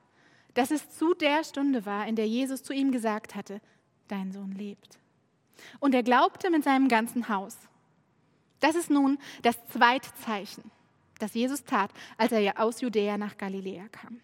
dass 0.54 0.72
es 0.72 0.90
zu 0.90 1.14
der 1.14 1.44
Stunde 1.44 1.86
war, 1.86 2.08
in 2.08 2.16
der 2.16 2.28
Jesus 2.28 2.64
zu 2.64 2.74
ihm 2.74 2.92
gesagt 2.92 3.36
hatte, 3.36 3.62
dein 4.08 4.32
Sohn 4.32 4.52
lebt. 4.52 5.00
Und 5.80 5.96
er 5.96 6.04
glaubte 6.04 6.50
mit 6.50 6.64
seinem 6.64 6.88
ganzen 6.88 7.30
Haus. 7.30 7.58
Das 8.60 8.76
ist 8.76 8.90
nun 8.90 9.18
das 9.44 9.58
zweite 9.68 10.10
Zeichen, 10.26 10.72
das 11.20 11.34
Jesus 11.34 11.64
tat, 11.64 11.92
als 12.18 12.32
er 12.32 12.60
aus 12.60 12.82
Judäa 12.82 13.18
nach 13.18 13.38
Galiläa 13.38 13.88
kam. 13.90 14.20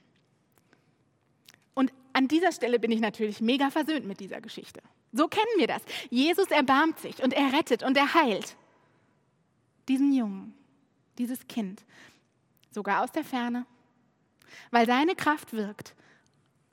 Und 1.74 1.92
an 2.14 2.28
dieser 2.28 2.52
Stelle 2.52 2.80
bin 2.80 2.92
ich 2.92 3.00
natürlich 3.00 3.42
mega 3.42 3.70
versöhnt 3.70 4.06
mit 4.06 4.20
dieser 4.20 4.42
Geschichte. 4.42 4.82
So 5.12 5.28
kennen 5.28 5.46
wir 5.58 5.68
das. 5.68 5.82
Jesus 6.10 6.48
erbarmt 6.48 7.00
sich 7.00 7.22
und 7.22 7.34
er 7.34 7.54
rettet 7.54 7.84
und 7.84 7.98
er 7.98 8.14
heilt 8.14 8.56
diesen 9.88 10.14
Jungen, 10.14 10.54
dieses 11.18 11.48
Kind, 11.48 11.84
sogar 12.72 13.04
aus 13.04 13.12
der 13.12 13.24
Ferne, 13.24 13.66
weil 14.72 14.86
seine 14.86 15.16
Kraft 15.16 15.54
wirkt, 15.54 15.96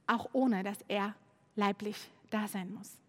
auch 0.07 0.31
ohne 0.33 0.63
dass 0.63 0.79
er 0.89 1.15
leiblich 1.57 1.97
da 2.31 2.49
sein 2.49 2.73
muss. 2.73 3.00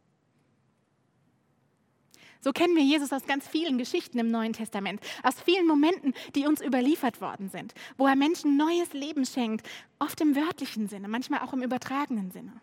So 2.41 2.51
kennen 2.51 2.75
wir 2.75 2.83
Jesus 2.83 3.13
aus 3.13 3.25
ganz 3.25 3.47
vielen 3.47 3.77
Geschichten 3.77 4.17
im 4.17 4.27
Neuen 4.27 4.53
Testament, 4.53 4.99
aus 5.23 5.39
vielen 5.39 5.67
Momenten, 5.67 6.13
die 6.35 6.47
uns 6.47 6.59
überliefert 6.59 7.21
worden 7.21 7.49
sind, 7.49 7.73
wo 7.97 8.07
er 8.07 8.15
Menschen 8.15 8.57
neues 8.57 8.93
Leben 8.93 9.25
schenkt, 9.25 9.67
oft 9.99 10.19
im 10.21 10.35
wörtlichen 10.35 10.87
Sinne, 10.87 11.07
manchmal 11.07 11.41
auch 11.41 11.53
im 11.53 11.61
übertragenen 11.61 12.31
Sinne. 12.31 12.53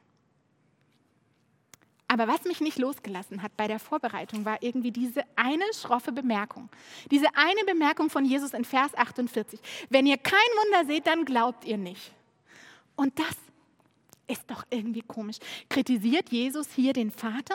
Aber 2.08 2.26
was 2.26 2.44
mich 2.44 2.60
nicht 2.60 2.78
losgelassen 2.78 3.42
hat 3.42 3.56
bei 3.56 3.68
der 3.68 3.78
Vorbereitung, 3.78 4.46
war 4.46 4.62
irgendwie 4.62 4.90
diese 4.90 5.22
eine 5.36 5.64
schroffe 5.74 6.10
Bemerkung. 6.10 6.70
Diese 7.10 7.28
eine 7.34 7.64
Bemerkung 7.66 8.08
von 8.08 8.24
Jesus 8.24 8.54
in 8.54 8.64
Vers 8.64 8.94
48. 8.96 9.60
Wenn 9.90 10.06
ihr 10.06 10.16
kein 10.16 10.38
Wunder 10.64 10.86
seht, 10.86 11.06
dann 11.06 11.26
glaubt 11.26 11.66
ihr 11.66 11.76
nicht. 11.76 12.12
Und 12.96 13.18
das 13.18 13.36
ist 14.26 14.50
doch 14.50 14.64
irgendwie 14.70 15.02
komisch. 15.02 15.36
Kritisiert 15.68 16.30
Jesus 16.30 16.72
hier 16.74 16.94
den 16.94 17.10
Vater? 17.10 17.54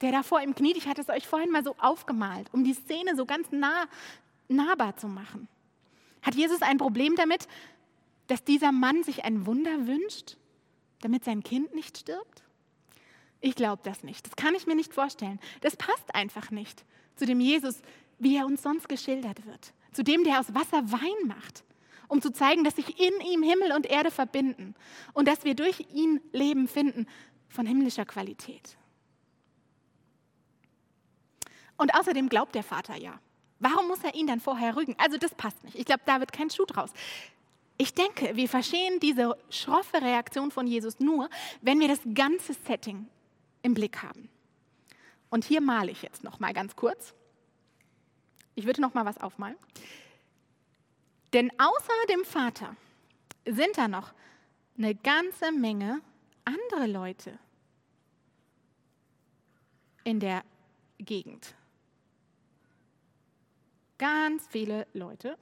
Der 0.00 0.12
da 0.12 0.22
vor 0.22 0.40
ihm 0.40 0.54
kniet. 0.54 0.76
Ich 0.76 0.86
hatte 0.86 1.00
es 1.00 1.08
euch 1.08 1.26
vorhin 1.26 1.50
mal 1.50 1.64
so 1.64 1.74
aufgemalt, 1.78 2.48
um 2.52 2.64
die 2.64 2.74
Szene 2.74 3.16
so 3.16 3.26
ganz 3.26 3.50
nah, 3.50 3.86
nahbar 4.48 4.96
zu 4.96 5.08
machen. 5.08 5.48
Hat 6.22 6.34
Jesus 6.34 6.62
ein 6.62 6.78
Problem 6.78 7.14
damit, 7.16 7.48
dass 8.26 8.44
dieser 8.44 8.72
Mann 8.72 9.02
sich 9.02 9.24
ein 9.24 9.46
Wunder 9.46 9.86
wünscht, 9.86 10.36
damit 11.00 11.24
sein 11.24 11.42
Kind 11.42 11.74
nicht 11.74 11.98
stirbt? 11.98 12.42
Ich 13.40 13.54
glaube 13.54 13.82
das 13.84 14.02
nicht. 14.02 14.26
Das 14.26 14.36
kann 14.36 14.54
ich 14.54 14.66
mir 14.66 14.74
nicht 14.74 14.92
vorstellen. 14.92 15.38
Das 15.60 15.76
passt 15.76 16.14
einfach 16.14 16.50
nicht 16.50 16.84
zu 17.18 17.26
dem 17.26 17.40
Jesus, 17.40 17.82
wie 18.18 18.36
er 18.36 18.46
uns 18.46 18.62
sonst 18.62 18.88
geschildert 18.88 19.44
wird. 19.44 19.72
Zu 19.92 20.02
dem, 20.02 20.24
der 20.24 20.40
aus 20.40 20.54
Wasser 20.54 20.90
Wein 20.90 21.26
macht, 21.26 21.64
um 22.08 22.22
zu 22.22 22.32
zeigen, 22.32 22.64
dass 22.64 22.76
sich 22.76 22.98
in 23.00 23.20
ihm 23.20 23.42
Himmel 23.42 23.72
und 23.72 23.86
Erde 23.86 24.10
verbinden 24.10 24.74
und 25.12 25.28
dass 25.28 25.44
wir 25.44 25.54
durch 25.54 25.84
ihn 25.92 26.20
Leben 26.32 26.68
finden 26.68 27.06
von 27.48 27.66
himmlischer 27.66 28.06
Qualität. 28.06 28.76
Und 31.78 31.94
außerdem 31.94 32.28
glaubt 32.28 32.54
der 32.54 32.62
Vater 32.62 32.96
ja. 32.96 33.18
Warum 33.60 33.88
muss 33.88 34.04
er 34.04 34.14
ihn 34.14 34.26
dann 34.26 34.40
vorher 34.40 34.76
rügen? 34.76 34.94
Also 34.98 35.16
das 35.16 35.34
passt 35.34 35.64
nicht. 35.64 35.76
Ich 35.76 35.86
glaube, 35.86 36.02
da 36.04 36.20
wird 36.20 36.32
kein 36.32 36.50
Schuh 36.50 36.66
draus. 36.66 36.90
Ich 37.78 37.94
denke, 37.94 38.36
wir 38.36 38.48
verstehen 38.48 39.00
diese 39.00 39.36
schroffe 39.50 40.02
Reaktion 40.02 40.50
von 40.50 40.66
Jesus 40.66 40.98
nur, 41.00 41.30
wenn 41.62 41.80
wir 41.80 41.88
das 41.88 42.00
ganze 42.14 42.54
Setting 42.54 43.08
im 43.62 43.74
Blick 43.74 44.02
haben. 44.02 44.28
Und 45.30 45.44
hier 45.44 45.60
male 45.60 45.90
ich 45.90 46.02
jetzt 46.02 46.24
noch 46.24 46.40
mal 46.40 46.52
ganz 46.52 46.74
kurz. 46.76 47.14
Ich 48.54 48.66
würde 48.66 48.80
noch 48.80 48.94
mal 48.94 49.04
was 49.04 49.18
aufmalen. 49.18 49.56
Denn 51.32 51.50
außer 51.58 51.92
dem 52.10 52.24
Vater 52.24 52.74
sind 53.44 53.76
da 53.78 53.86
noch 53.86 54.12
eine 54.76 54.94
ganze 54.94 55.52
Menge 55.52 56.00
andere 56.44 56.86
Leute 56.86 57.38
in 60.04 60.20
der 60.20 60.42
Gegend. 60.98 61.54
Ganz 63.98 64.46
viele 64.48 64.86
Leute. 64.92 65.36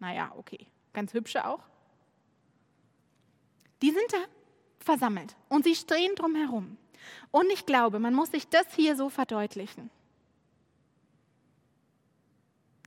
Naja, 0.00 0.32
okay, 0.36 0.66
ganz 0.92 1.12
hübsche 1.12 1.46
auch. 1.46 1.62
Die 3.82 3.90
sind 3.90 4.12
da 4.12 4.18
versammelt 4.78 5.36
und 5.48 5.64
sie 5.64 5.74
stehen 5.74 6.14
drumherum. 6.14 6.78
Und 7.30 7.50
ich 7.52 7.66
glaube, 7.66 7.98
man 7.98 8.14
muss 8.14 8.30
sich 8.30 8.48
das 8.48 8.74
hier 8.74 8.96
so 8.96 9.10
verdeutlichen. 9.10 9.90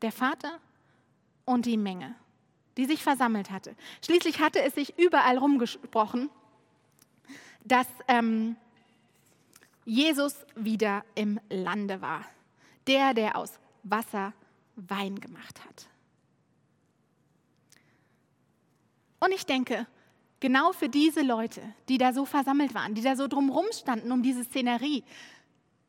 Der 0.01 0.11
Vater 0.11 0.59
und 1.45 1.65
die 1.65 1.77
Menge, 1.77 2.15
die 2.77 2.85
sich 2.85 3.03
versammelt 3.03 3.51
hatte. 3.51 3.75
Schließlich 4.03 4.39
hatte 4.39 4.61
es 4.61 4.75
sich 4.75 4.97
überall 4.97 5.37
rumgesprochen, 5.37 6.29
dass 7.63 7.87
ähm, 8.07 8.55
Jesus 9.85 10.45
wieder 10.55 11.03
im 11.15 11.39
Lande 11.49 12.01
war. 12.01 12.25
Der, 12.85 13.13
der 13.13 13.35
aus 13.35 13.59
Wasser 13.83 14.33
Wein 14.77 15.19
gemacht 15.19 15.59
hat. 15.65 15.87
Und 19.19 19.33
ich 19.33 19.45
denke, 19.45 19.87
genau 20.39 20.71
für 20.71 20.89
diese 20.89 21.21
Leute, 21.21 21.61
die 21.89 21.97
da 21.97 22.13
so 22.13 22.25
versammelt 22.25 22.73
waren, 22.73 22.93
die 22.93 23.01
da 23.01 23.15
so 23.15 23.27
drumherum 23.27 23.65
standen 23.71 24.11
um 24.11 24.21
diese 24.21 24.43
Szenerie, 24.43 25.03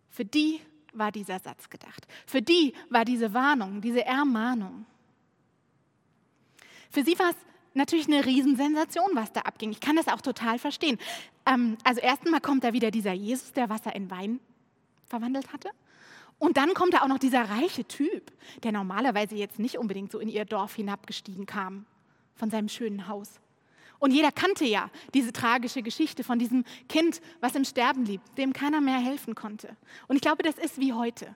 für 0.08 0.24
die 0.24 0.60
war 0.94 1.12
dieser 1.12 1.38
Satz 1.38 1.68
gedacht. 1.68 2.06
Für 2.26 2.42
die 2.42 2.72
war 2.88 3.04
diese 3.04 3.34
Warnung, 3.34 3.80
diese 3.80 4.04
Ermahnung. 4.04 4.86
Für 6.90 7.04
sie 7.04 7.18
war 7.18 7.30
es 7.30 7.36
natürlich 7.74 8.06
eine 8.06 8.24
Riesensensation, 8.24 9.10
was 9.12 9.32
da 9.32 9.42
abging. 9.42 9.70
Ich 9.70 9.80
kann 9.80 9.96
das 9.96 10.08
auch 10.08 10.22
total 10.22 10.58
verstehen. 10.58 10.98
Ähm, 11.46 11.76
also 11.84 12.00
erstmal 12.00 12.40
kommt 12.40 12.64
da 12.64 12.72
wieder 12.72 12.90
dieser 12.90 13.12
Jesus, 13.12 13.52
der 13.52 13.68
Wasser 13.68 13.94
in 13.94 14.10
Wein 14.10 14.40
verwandelt 15.06 15.52
hatte. 15.52 15.70
Und 16.38 16.56
dann 16.56 16.74
kommt 16.74 16.94
da 16.94 17.02
auch 17.02 17.08
noch 17.08 17.18
dieser 17.18 17.50
reiche 17.50 17.84
Typ, 17.84 18.32
der 18.62 18.72
normalerweise 18.72 19.34
jetzt 19.34 19.58
nicht 19.58 19.78
unbedingt 19.78 20.12
so 20.12 20.18
in 20.20 20.28
ihr 20.28 20.44
Dorf 20.44 20.74
hinabgestiegen 20.74 21.46
kam, 21.46 21.84
von 22.34 22.50
seinem 22.50 22.68
schönen 22.68 23.08
Haus. 23.08 23.40
Und 23.98 24.12
jeder 24.12 24.30
kannte 24.30 24.64
ja 24.64 24.90
diese 25.14 25.32
tragische 25.32 25.82
Geschichte 25.82 26.22
von 26.22 26.38
diesem 26.38 26.64
Kind, 26.88 27.20
was 27.40 27.56
im 27.56 27.64
Sterben 27.64 28.04
blieb, 28.04 28.20
dem 28.36 28.52
keiner 28.52 28.80
mehr 28.80 28.98
helfen 28.98 29.34
konnte. 29.34 29.76
Und 30.06 30.16
ich 30.16 30.22
glaube, 30.22 30.44
das 30.44 30.56
ist 30.56 30.78
wie 30.78 30.92
heute. 30.92 31.34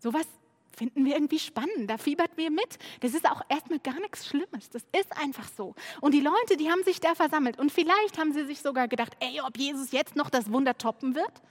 Sowas 0.00 0.26
finden 0.76 1.04
wir 1.04 1.14
irgendwie 1.14 1.38
spannend, 1.38 1.88
da 1.88 1.98
fiebert 1.98 2.36
wir 2.36 2.50
mit. 2.50 2.78
Das 3.00 3.14
ist 3.14 3.28
auch 3.28 3.42
erstmal 3.48 3.80
gar 3.80 3.98
nichts 4.00 4.26
Schlimmes, 4.26 4.70
das 4.70 4.84
ist 4.98 5.16
einfach 5.16 5.48
so. 5.56 5.74
Und 6.00 6.12
die 6.14 6.20
Leute, 6.20 6.56
die 6.56 6.70
haben 6.70 6.82
sich 6.84 7.00
da 7.00 7.14
versammelt 7.14 7.58
und 7.58 7.72
vielleicht 7.72 8.18
haben 8.18 8.32
sie 8.32 8.44
sich 8.46 8.60
sogar 8.60 8.88
gedacht, 8.88 9.16
ey, 9.20 9.40
ob 9.40 9.56
Jesus 9.58 9.92
jetzt 9.92 10.16
noch 10.16 10.30
das 10.30 10.50
Wunder 10.52 10.78
toppen 10.78 11.14
wird, 11.14 11.42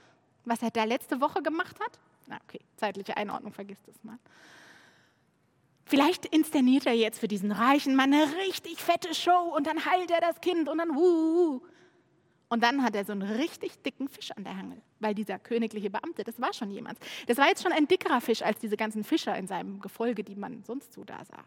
was 0.44 0.62
er 0.62 0.70
da 0.70 0.84
letzte 0.84 1.20
Woche 1.20 1.42
gemacht 1.42 1.78
hat. 1.80 1.98
Na 2.28 2.38
okay, 2.44 2.60
zeitliche 2.76 3.16
Einordnung, 3.16 3.52
vergisst 3.52 3.88
es 3.88 4.04
mal. 4.04 4.18
Vielleicht 5.84 6.26
inszeniert 6.26 6.86
er 6.86 6.92
jetzt 6.92 7.18
für 7.18 7.28
diesen 7.28 7.50
reichen 7.50 7.96
Mann 7.96 8.12
eine 8.12 8.36
richtig 8.46 8.82
fette 8.82 9.14
Show 9.14 9.54
und 9.56 9.66
dann 9.66 9.86
heilt 9.86 10.10
er 10.10 10.20
das 10.20 10.40
Kind 10.42 10.68
und 10.68 10.78
dann 10.78 10.94
wuh. 10.94 11.62
Und 12.50 12.62
dann 12.62 12.82
hat 12.82 12.94
er 12.94 13.04
so 13.04 13.12
einen 13.12 13.22
richtig 13.22 13.82
dicken 13.82 14.08
Fisch 14.08 14.30
an 14.32 14.44
der 14.44 14.56
Hangel, 14.56 14.80
weil 15.00 15.14
dieser 15.14 15.38
königliche 15.38 15.88
Beamte, 15.88 16.24
das 16.24 16.40
war 16.40 16.52
schon 16.52 16.70
jemand. 16.70 16.98
Das 17.26 17.38
war 17.38 17.48
jetzt 17.48 17.62
schon 17.62 17.72
ein 17.72 17.88
dickerer 17.88 18.20
Fisch 18.20 18.42
als 18.42 18.58
diese 18.58 18.76
ganzen 18.76 19.02
Fischer 19.02 19.36
in 19.36 19.46
seinem 19.46 19.80
Gefolge, 19.80 20.24
die 20.24 20.34
man 20.34 20.62
sonst 20.64 20.92
so 20.92 21.04
da 21.04 21.24
sah. 21.24 21.44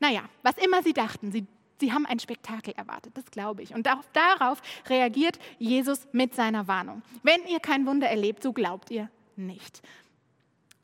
Naja, 0.00 0.22
was 0.42 0.56
immer 0.58 0.82
sie 0.82 0.92
dachten, 0.92 1.30
sie, 1.30 1.46
sie 1.80 1.92
haben 1.92 2.06
ein 2.06 2.18
Spektakel 2.18 2.74
erwartet, 2.76 3.16
das 3.16 3.26
glaube 3.30 3.62
ich. 3.62 3.72
Und 3.72 3.86
darauf 4.12 4.60
reagiert 4.88 5.38
Jesus 5.58 6.08
mit 6.10 6.34
seiner 6.34 6.66
Warnung. 6.66 7.02
Wenn 7.22 7.44
ihr 7.46 7.60
kein 7.60 7.86
Wunder 7.86 8.08
erlebt, 8.08 8.42
so 8.42 8.52
glaubt 8.52 8.90
ihr 8.90 9.10
nicht. 9.38 9.82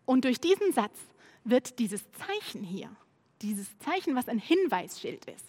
Und 0.05 0.25
durch 0.25 0.41
diesen 0.41 0.73
Satz 0.73 0.99
wird 1.45 1.79
dieses 1.79 2.05
Zeichen 2.13 2.63
hier, 2.63 2.91
dieses 3.41 3.79
Zeichen, 3.79 4.15
was 4.15 4.29
ein 4.29 4.39
Hinweisschild 4.39 5.25
ist, 5.27 5.47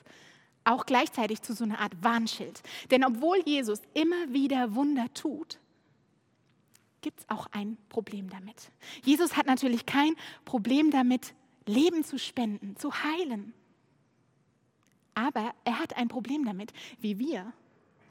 auch 0.63 0.85
gleichzeitig 0.85 1.41
zu 1.41 1.53
so 1.53 1.63
einer 1.63 1.79
Art 1.79 1.93
Warnschild. 2.01 2.61
Denn 2.91 3.03
obwohl 3.03 3.41
Jesus 3.45 3.81
immer 3.93 4.31
wieder 4.31 4.75
Wunder 4.75 5.13
tut, 5.13 5.59
gibt 7.01 7.19
es 7.19 7.29
auch 7.29 7.47
ein 7.51 7.77
Problem 7.89 8.29
damit. 8.29 8.71
Jesus 9.03 9.35
hat 9.35 9.45
natürlich 9.45 9.85
kein 9.85 10.15
Problem 10.45 10.89
damit, 10.89 11.33
Leben 11.65 12.03
zu 12.03 12.17
spenden, 12.17 12.75
zu 12.77 13.03
heilen. 13.03 13.53
Aber 15.13 15.53
er 15.63 15.79
hat 15.79 15.95
ein 15.95 16.07
Problem 16.07 16.45
damit, 16.45 16.73
wie 16.99 17.19
wir 17.19 17.53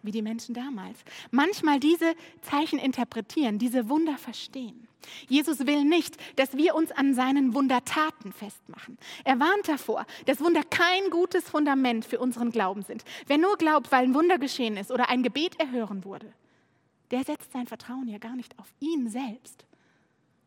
wie 0.03 0.11
die 0.11 0.23
Menschen 0.23 0.55
damals. 0.55 0.99
Manchmal 1.31 1.81
diese 1.81 2.15
Zeichen 2.43 2.79
interpretieren, 2.79 3.59
diese 3.59 3.89
Wunder 3.89 4.19
verstehen. 4.19 4.89
Jesus 5.29 5.67
will 5.67 5.85
nicht, 5.85 6.17
dass 6.37 6.57
wir 6.57 6.75
uns 6.75 6.93
an 6.93 7.15
seinen 7.15 7.55
Wundertaten 7.55 8.33
festmachen. 8.33 8.99
Er 9.25 9.41
warnt 9.41 9.69
davor, 9.69 10.07
dass 10.27 10.41
Wunder 10.41 10.63
kein 10.63 11.11
gutes 11.11 11.49
Fundament 11.49 12.05
für 12.05 12.19
unseren 12.19 12.51
Glauben 12.51 12.83
sind. 12.83 13.05
Wer 13.27 13.39
nur 13.39 13.57
glaubt, 13.57 13.91
weil 13.91 14.05
ein 14.05 14.15
Wunder 14.15 14.39
geschehen 14.39 14.77
ist 14.77 14.91
oder 14.91 15.09
ein 15.09 15.23
Gebet 15.23 15.59
erhören 15.59 16.05
wurde, 16.05 16.33
der 17.11 17.25
setzt 17.25 17.53
sein 17.53 17.67
Vertrauen 17.67 18.09
ja 18.09 18.19
gar 18.19 18.37
nicht 18.37 18.59
auf 18.59 18.73
ihn 18.81 19.09
selbst, 19.09 19.65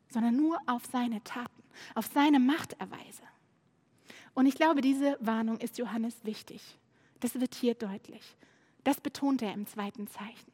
sondern 0.10 0.36
nur 0.36 0.58
auf 0.68 0.84
seine 0.92 1.24
Taten, 1.24 1.64
auf 1.94 2.10
seine 2.14 2.40
Machterweise. 2.40 3.24
Und 4.34 4.46
ich 4.48 4.56
glaube, 4.56 4.82
diese 4.82 5.18
Warnung 5.20 5.58
ist 5.60 5.78
Johannes 5.78 6.16
wichtig. 6.24 6.62
Das 7.20 7.40
wird 7.40 7.56
hier 7.56 7.74
deutlich. 7.74 8.36
Das 8.86 9.02
betont 9.02 9.42
er 9.42 9.54
im 9.54 9.68
zweiten 9.68 10.08
Zeichen. 10.08 10.52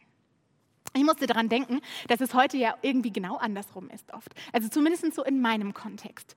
Ich 0.94 1.04
musste 1.04 1.28
daran 1.28 1.48
denken, 1.48 1.80
dass 2.08 2.20
es 2.20 2.34
heute 2.34 2.58
ja 2.58 2.76
irgendwie 2.82 3.14
genau 3.14 3.38
andersrum 3.38 3.90
ist 3.90 4.12
oft. 4.14 4.34
Also 4.52 4.68
zumindest 4.68 5.14
so 5.14 5.24
in 5.24 5.40
meinem 5.40 5.74
Kontext. 5.74 6.36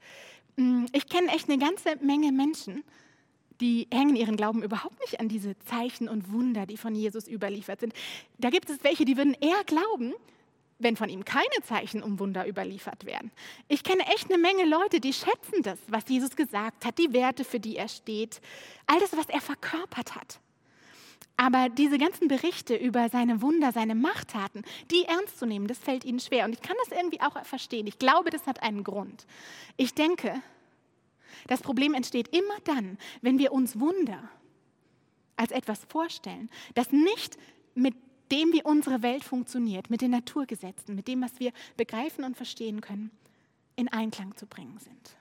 Mm, 0.56 0.84
ich 0.92 1.08
kenne 1.08 1.32
echt 1.32 1.48
eine 1.48 1.58
ganze 1.58 1.96
Menge 1.96 2.30
Menschen, 2.30 2.84
die 3.60 3.88
hängen 3.92 4.16
ihren 4.16 4.36
Glauben 4.36 4.62
überhaupt 4.62 5.00
nicht 5.00 5.20
an 5.20 5.28
diese 5.28 5.58
Zeichen 5.60 6.08
und 6.08 6.32
Wunder, 6.32 6.66
die 6.66 6.76
von 6.76 6.94
Jesus 6.94 7.26
überliefert 7.26 7.80
sind. 7.80 7.94
Da 8.38 8.50
gibt 8.50 8.70
es 8.70 8.84
welche, 8.84 9.04
die 9.04 9.16
würden 9.16 9.34
eher 9.34 9.62
glauben, 9.64 10.12
wenn 10.78 10.96
von 10.96 11.08
ihm 11.08 11.24
keine 11.24 11.62
Zeichen 11.62 12.02
und 12.02 12.18
Wunder 12.18 12.46
überliefert 12.46 13.04
werden. 13.06 13.30
Ich 13.68 13.84
kenne 13.84 14.06
echt 14.14 14.30
eine 14.30 14.38
Menge 14.38 14.64
Leute, 14.64 15.00
die 15.00 15.12
schätzen 15.12 15.62
das, 15.62 15.78
was 15.88 16.08
Jesus 16.08 16.34
gesagt 16.34 16.84
hat, 16.84 16.98
die 16.98 17.12
Werte, 17.12 17.44
für 17.44 17.60
die 17.60 17.76
er 17.76 17.88
steht, 17.88 18.40
all 18.86 18.98
das, 18.98 19.16
was 19.16 19.28
er 19.28 19.40
verkörpert 19.40 20.14
hat. 20.14 20.40
Aber 21.36 21.68
diese 21.68 21.98
ganzen 21.98 22.28
Berichte 22.28 22.76
über 22.76 23.08
seine 23.08 23.42
Wunder, 23.42 23.72
seine 23.72 23.94
Machttaten, 23.94 24.62
die 24.90 25.04
ernst 25.04 25.38
zu 25.38 25.46
nehmen, 25.46 25.66
das 25.66 25.78
fällt 25.78 26.04
ihnen 26.04 26.20
schwer. 26.20 26.44
Und 26.44 26.52
ich 26.52 26.62
kann 26.62 26.76
das 26.84 26.96
irgendwie 26.96 27.20
auch 27.20 27.44
verstehen. 27.44 27.86
Ich 27.86 27.98
glaube, 27.98 28.30
das 28.30 28.46
hat 28.46 28.62
einen 28.62 28.84
Grund. 28.84 29.26
Ich 29.76 29.94
denke, 29.94 30.40
das 31.48 31.60
Problem 31.60 31.94
entsteht 31.94 32.28
immer 32.28 32.54
dann, 32.64 32.98
wenn 33.20 33.38
wir 33.38 33.52
uns 33.52 33.80
Wunder 33.80 34.30
als 35.36 35.50
etwas 35.50 35.80
vorstellen, 35.88 36.48
das 36.74 36.92
nicht 36.92 37.36
mit 37.74 37.94
dem, 38.30 38.52
wie 38.52 38.62
unsere 38.62 39.02
Welt 39.02 39.24
funktioniert, 39.24 39.90
mit 39.90 40.00
den 40.00 40.12
Naturgesetzen, 40.12 40.94
mit 40.94 41.08
dem, 41.08 41.20
was 41.20 41.40
wir 41.40 41.52
begreifen 41.76 42.24
und 42.24 42.36
verstehen 42.36 42.80
können, 42.80 43.10
in 43.74 43.88
Einklang 43.88 44.36
zu 44.36 44.46
bringen 44.46 44.78
sind 44.78 45.16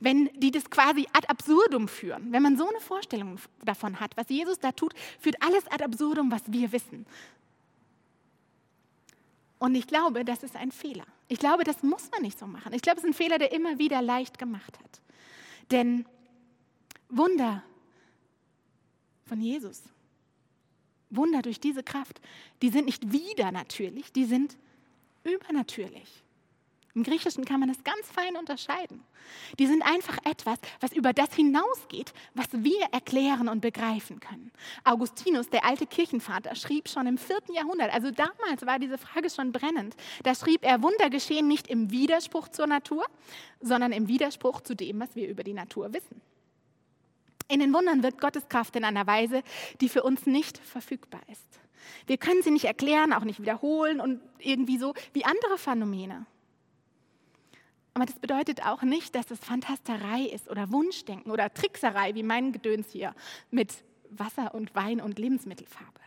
wenn 0.00 0.30
die 0.34 0.50
das 0.50 0.68
quasi 0.70 1.06
ad 1.12 1.28
absurdum 1.28 1.88
führen, 1.88 2.32
wenn 2.32 2.42
man 2.42 2.56
so 2.56 2.68
eine 2.68 2.80
Vorstellung 2.80 3.38
davon 3.64 4.00
hat, 4.00 4.16
was 4.16 4.28
Jesus 4.28 4.58
da 4.58 4.72
tut, 4.72 4.94
führt 5.20 5.36
alles 5.42 5.66
ad 5.68 5.82
absurdum, 5.82 6.30
was 6.30 6.42
wir 6.46 6.72
wissen. 6.72 7.06
Und 9.58 9.74
ich 9.74 9.86
glaube, 9.86 10.24
das 10.24 10.42
ist 10.42 10.56
ein 10.56 10.70
Fehler. 10.70 11.06
Ich 11.28 11.38
glaube, 11.38 11.64
das 11.64 11.82
muss 11.82 12.10
man 12.10 12.22
nicht 12.22 12.38
so 12.38 12.46
machen. 12.46 12.72
Ich 12.72 12.82
glaube, 12.82 12.98
es 12.98 13.04
ist 13.04 13.10
ein 13.10 13.14
Fehler, 13.14 13.38
der 13.38 13.52
immer 13.52 13.78
wieder 13.78 14.02
leicht 14.02 14.38
gemacht 14.38 14.78
hat. 14.78 15.00
Denn 15.70 16.06
Wunder 17.08 17.62
von 19.24 19.40
Jesus, 19.40 19.82
Wunder 21.10 21.42
durch 21.42 21.60
diese 21.60 21.82
Kraft, 21.82 22.20
die 22.62 22.68
sind 22.68 22.86
nicht 22.86 23.12
wieder 23.12 23.50
natürlich, 23.50 24.12
die 24.12 24.24
sind 24.24 24.56
übernatürlich. 25.24 26.22
Im 26.96 27.02
Griechischen 27.02 27.44
kann 27.44 27.60
man 27.60 27.68
das 27.68 27.84
ganz 27.84 28.10
fein 28.10 28.36
unterscheiden. 28.36 29.02
Die 29.58 29.66
sind 29.66 29.82
einfach 29.82 30.16
etwas, 30.24 30.58
was 30.80 30.94
über 30.94 31.12
das 31.12 31.34
hinausgeht, 31.34 32.14
was 32.32 32.46
wir 32.52 32.80
erklären 32.90 33.50
und 33.50 33.60
begreifen 33.60 34.18
können. 34.18 34.50
Augustinus, 34.82 35.50
der 35.50 35.66
alte 35.66 35.86
Kirchenvater, 35.86 36.54
schrieb 36.54 36.88
schon 36.88 37.06
im 37.06 37.18
vierten 37.18 37.52
Jahrhundert, 37.52 37.92
also 37.92 38.10
damals 38.10 38.64
war 38.64 38.78
diese 38.78 38.96
Frage 38.96 39.28
schon 39.28 39.52
brennend, 39.52 39.94
da 40.22 40.34
schrieb 40.34 40.64
er, 40.64 40.82
Wunder 40.82 41.10
geschehen 41.10 41.46
nicht 41.48 41.68
im 41.68 41.90
Widerspruch 41.90 42.48
zur 42.48 42.66
Natur, 42.66 43.04
sondern 43.60 43.92
im 43.92 44.08
Widerspruch 44.08 44.62
zu 44.62 44.74
dem, 44.74 44.98
was 44.98 45.14
wir 45.14 45.28
über 45.28 45.44
die 45.44 45.52
Natur 45.52 45.92
wissen. 45.92 46.22
In 47.48 47.60
den 47.60 47.74
Wundern 47.74 48.02
wirkt 48.02 48.22
Gottes 48.22 48.48
Kraft 48.48 48.74
in 48.74 48.84
einer 48.84 49.06
Weise, 49.06 49.42
die 49.82 49.90
für 49.90 50.02
uns 50.02 50.24
nicht 50.24 50.56
verfügbar 50.56 51.20
ist. 51.30 51.60
Wir 52.06 52.16
können 52.16 52.42
sie 52.42 52.50
nicht 52.52 52.64
erklären, 52.64 53.12
auch 53.12 53.24
nicht 53.24 53.42
wiederholen 53.42 54.00
und 54.00 54.22
irgendwie 54.38 54.78
so 54.78 54.94
wie 55.12 55.26
andere 55.26 55.58
Phänomene. 55.58 56.24
Aber 57.96 58.04
das 58.04 58.18
bedeutet 58.18 58.62
auch 58.62 58.82
nicht, 58.82 59.14
dass 59.14 59.30
es 59.30 59.38
Fantasterei 59.38 60.24
ist 60.24 60.50
oder 60.50 60.70
Wunschdenken 60.70 61.32
oder 61.32 61.54
Trickserei 61.54 62.14
wie 62.14 62.22
mein 62.22 62.52
Gedöns 62.52 62.90
hier 62.90 63.14
mit 63.50 63.72
Wasser 64.10 64.54
und 64.54 64.74
Wein 64.74 65.00
und 65.00 65.18
Lebensmittelfarbe. 65.18 66.00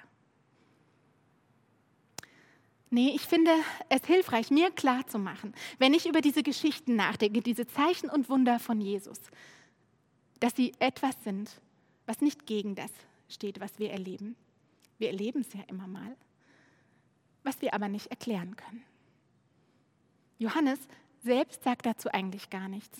Nee, 2.91 3.13
ich 3.15 3.23
finde 3.23 3.49
es 3.89 4.05
hilfreich, 4.05 4.51
mir 4.51 4.69
klarzumachen, 4.69 5.55
wenn 5.79 5.95
ich 5.95 6.05
über 6.05 6.21
diese 6.21 6.43
Geschichten 6.43 6.95
nachdenke, 6.95 7.41
diese 7.41 7.65
Zeichen 7.65 8.11
und 8.11 8.29
Wunder 8.29 8.59
von 8.59 8.79
Jesus, 8.79 9.19
dass 10.39 10.55
sie 10.55 10.73
etwas 10.77 11.15
sind, 11.23 11.59
was 12.05 12.21
nicht 12.21 12.45
gegen 12.45 12.75
das 12.75 12.91
steht, 13.29 13.59
was 13.59 13.79
wir 13.79 13.89
erleben. 13.89 14.35
Wir 14.99 15.07
erleben 15.07 15.41
es 15.41 15.51
ja 15.53 15.61
immer 15.65 15.87
mal, 15.87 16.15
was 17.43 17.59
wir 17.63 17.73
aber 17.73 17.87
nicht 17.87 18.11
erklären 18.11 18.55
können. 18.55 18.83
Johannes 20.37 20.79
selbst 21.23 21.63
sagt 21.63 21.85
dazu 21.85 22.09
eigentlich 22.11 22.49
gar 22.49 22.67
nichts. 22.67 22.99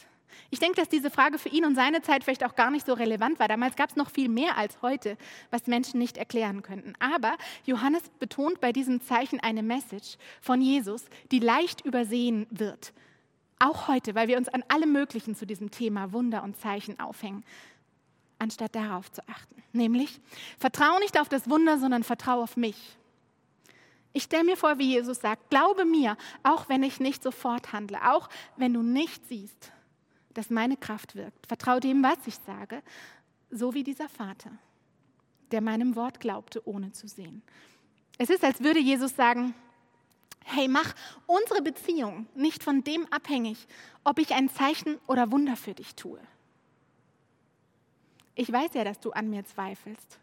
Ich 0.52 0.60
denke, 0.60 0.76
dass 0.76 0.90
diese 0.90 1.10
Frage 1.10 1.38
für 1.38 1.50
ihn 1.50 1.66
und 1.66 1.76
seine 1.76 2.02
Zeit 2.02 2.24
vielleicht 2.24 2.44
auch 2.44 2.56
gar 2.56 2.72
nicht 2.72 2.86
so 2.86 2.94
relevant 2.94 3.40
war. 3.40 3.48
Damals 3.48 3.76
gab 3.76 3.90
es 3.90 3.96
noch 3.96 4.10
viel 4.10 4.30
mehr 4.30 4.58
als 4.58 4.82
heute, 4.82 5.18
was 5.52 5.68
Menschen 5.68 6.00
nicht 6.00 6.18
erklären 6.18 6.62
könnten. 6.62 6.94
Aber 7.00 7.36
Johannes 7.66 8.04
betont 8.20 8.60
bei 8.60 8.72
diesem 8.72 9.02
Zeichen 9.02 9.40
eine 9.40 9.64
Message 9.64 10.18
von 10.42 10.62
Jesus, 10.62 11.06
die 11.32 11.40
leicht 11.40 11.82
übersehen 11.86 12.48
wird. 12.50 12.94
Auch 13.60 13.88
heute, 13.88 14.16
weil 14.16 14.28
wir 14.28 14.38
uns 14.38 14.48
an 14.48 14.64
allem 14.70 14.92
Möglichen 14.92 15.36
zu 15.36 15.46
diesem 15.46 15.70
Thema 15.70 16.14
Wunder 16.14 16.44
und 16.44 16.58
Zeichen 16.58 17.00
aufhängen, 17.00 17.44
anstatt 18.40 18.74
darauf 18.74 19.12
zu 19.12 19.22
achten. 19.28 19.62
Nämlich, 19.74 20.20
vertraue 20.58 21.00
nicht 21.00 21.20
auf 21.20 21.30
das 21.30 21.50
Wunder, 21.50 21.78
sondern 21.78 22.04
vertraue 22.04 22.44
auf 22.44 22.58
mich. 22.58 22.98
Ich 24.14 24.24
stelle 24.24 24.44
mir 24.44 24.58
vor, 24.58 24.80
wie 24.80 24.90
Jesus 24.90 25.20
sagt, 25.20 25.50
glaube 25.50 25.86
mir, 25.86 26.18
auch 26.44 26.68
wenn 26.70 26.84
ich 26.84 27.00
nicht 27.00 27.22
sofort 27.22 27.74
handle, 27.74 28.00
auch 28.12 28.30
wenn 28.58 28.74
du 28.74 28.82
nicht 28.82 29.28
siehst, 29.28 29.72
dass 30.34 30.50
meine 30.50 30.78
Kraft 30.78 31.16
wirkt. 31.16 31.48
Vertraue 31.48 31.80
dem, 31.80 32.04
was 32.04 32.18
ich 32.26 32.36
sage, 32.46 32.82
so 33.52 33.74
wie 33.74 33.84
dieser 33.84 34.10
Vater, 34.10 34.52
der 35.52 35.62
meinem 35.62 35.96
Wort 35.96 36.20
glaubte, 36.20 36.68
ohne 36.68 36.92
zu 36.92 37.08
sehen. 37.08 37.42
Es 38.18 38.30
ist, 38.30 38.44
als 38.44 38.62
würde 38.62 38.80
Jesus 38.80 39.16
sagen, 39.16 39.54
hey, 40.44 40.68
mach 40.68 40.94
unsere 41.28 41.62
Beziehung 41.62 42.28
nicht 42.36 42.64
von 42.64 42.84
dem 42.84 43.06
abhängig, 43.12 43.68
ob 44.04 44.20
ich 44.20 44.34
ein 44.34 44.50
Zeichen 44.50 44.98
oder 45.08 45.32
Wunder 45.32 45.56
für 45.56 45.74
dich 45.74 45.96
tue. 45.96 46.20
Ich 48.36 48.52
weiß 48.52 48.74
ja, 48.74 48.84
dass 48.84 49.00
du 49.00 49.12
an 49.12 49.30
mir 49.30 49.46
zweifelst, 49.46 50.20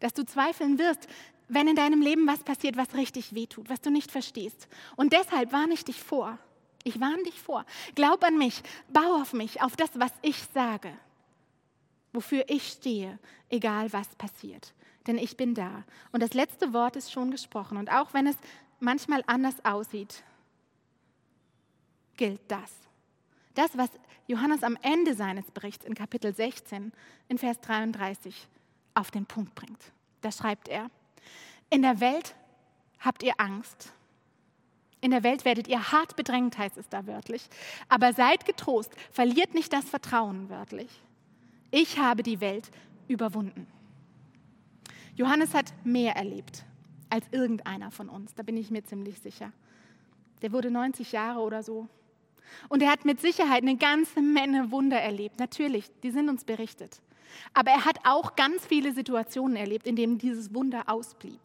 dass 0.00 0.14
du 0.14 0.24
zweifeln 0.24 0.78
wirst, 0.78 1.08
wenn 1.54 1.68
in 1.68 1.76
deinem 1.76 2.00
Leben 2.00 2.26
was 2.26 2.42
passiert, 2.42 2.76
was 2.76 2.94
richtig 2.94 3.34
wehtut, 3.34 3.68
was 3.68 3.80
du 3.80 3.90
nicht 3.90 4.10
verstehst. 4.10 4.68
Und 4.96 5.12
deshalb 5.12 5.52
warne 5.52 5.74
ich 5.74 5.84
dich 5.84 6.02
vor. 6.02 6.38
Ich 6.84 7.00
warne 7.00 7.22
dich 7.22 7.40
vor. 7.40 7.64
Glaub 7.94 8.24
an 8.24 8.38
mich, 8.38 8.62
bau 8.88 9.20
auf 9.20 9.32
mich, 9.32 9.60
auf 9.62 9.76
das, 9.76 9.90
was 9.94 10.12
ich 10.22 10.36
sage, 10.54 10.92
wofür 12.12 12.44
ich 12.48 12.68
stehe, 12.68 13.18
egal 13.50 13.92
was 13.92 14.08
passiert. 14.16 14.74
Denn 15.06 15.18
ich 15.18 15.36
bin 15.36 15.54
da. 15.54 15.84
Und 16.10 16.22
das 16.22 16.34
letzte 16.34 16.72
Wort 16.72 16.96
ist 16.96 17.12
schon 17.12 17.30
gesprochen. 17.30 17.76
Und 17.76 17.90
auch 17.90 18.14
wenn 18.14 18.26
es 18.26 18.36
manchmal 18.80 19.22
anders 19.26 19.64
aussieht, 19.64 20.22
gilt 22.16 22.40
das. 22.48 22.72
Das, 23.54 23.76
was 23.76 23.90
Johannes 24.26 24.62
am 24.62 24.78
Ende 24.82 25.14
seines 25.14 25.50
Berichts 25.50 25.84
in 25.84 25.94
Kapitel 25.94 26.34
16 26.34 26.92
in 27.28 27.38
Vers 27.38 27.60
33 27.60 28.48
auf 28.94 29.10
den 29.10 29.26
Punkt 29.26 29.54
bringt. 29.54 29.92
Da 30.20 30.30
schreibt 30.30 30.68
er, 30.68 30.90
in 31.72 31.80
der 31.80 32.00
Welt 32.00 32.34
habt 33.00 33.22
ihr 33.22 33.32
Angst. 33.38 33.92
In 35.00 35.10
der 35.10 35.22
Welt 35.22 35.46
werdet 35.46 35.68
ihr 35.68 35.90
hart 35.90 36.16
bedrängt, 36.16 36.58
heißt 36.58 36.76
es 36.76 36.88
da 36.90 37.06
wörtlich. 37.06 37.48
Aber 37.88 38.12
seid 38.12 38.44
getrost, 38.44 38.92
verliert 39.10 39.54
nicht 39.54 39.72
das 39.72 39.88
Vertrauen 39.88 40.50
wörtlich. 40.50 40.90
Ich 41.70 41.98
habe 41.98 42.22
die 42.22 42.40
Welt 42.40 42.70
überwunden. 43.08 43.66
Johannes 45.16 45.54
hat 45.54 45.72
mehr 45.82 46.14
erlebt 46.14 46.64
als 47.08 47.24
irgendeiner 47.30 47.90
von 47.90 48.08
uns, 48.08 48.34
da 48.34 48.42
bin 48.42 48.56
ich 48.56 48.70
mir 48.70 48.84
ziemlich 48.84 49.18
sicher. 49.20 49.52
Der 50.42 50.52
wurde 50.52 50.70
90 50.70 51.12
Jahre 51.12 51.40
oder 51.40 51.62
so. 51.62 51.88
Und 52.68 52.82
er 52.82 52.90
hat 52.90 53.06
mit 53.06 53.20
Sicherheit 53.20 53.62
eine 53.62 53.76
ganze 53.76 54.20
Menge 54.20 54.70
Wunder 54.70 55.00
erlebt. 55.00 55.38
Natürlich, 55.38 55.90
die 56.02 56.10
sind 56.10 56.28
uns 56.28 56.44
berichtet. 56.44 57.00
Aber 57.54 57.70
er 57.70 57.86
hat 57.86 57.98
auch 58.04 58.36
ganz 58.36 58.66
viele 58.66 58.92
Situationen 58.92 59.56
erlebt, 59.56 59.86
in 59.86 59.96
denen 59.96 60.18
dieses 60.18 60.54
Wunder 60.54 60.84
ausblieb 60.86 61.40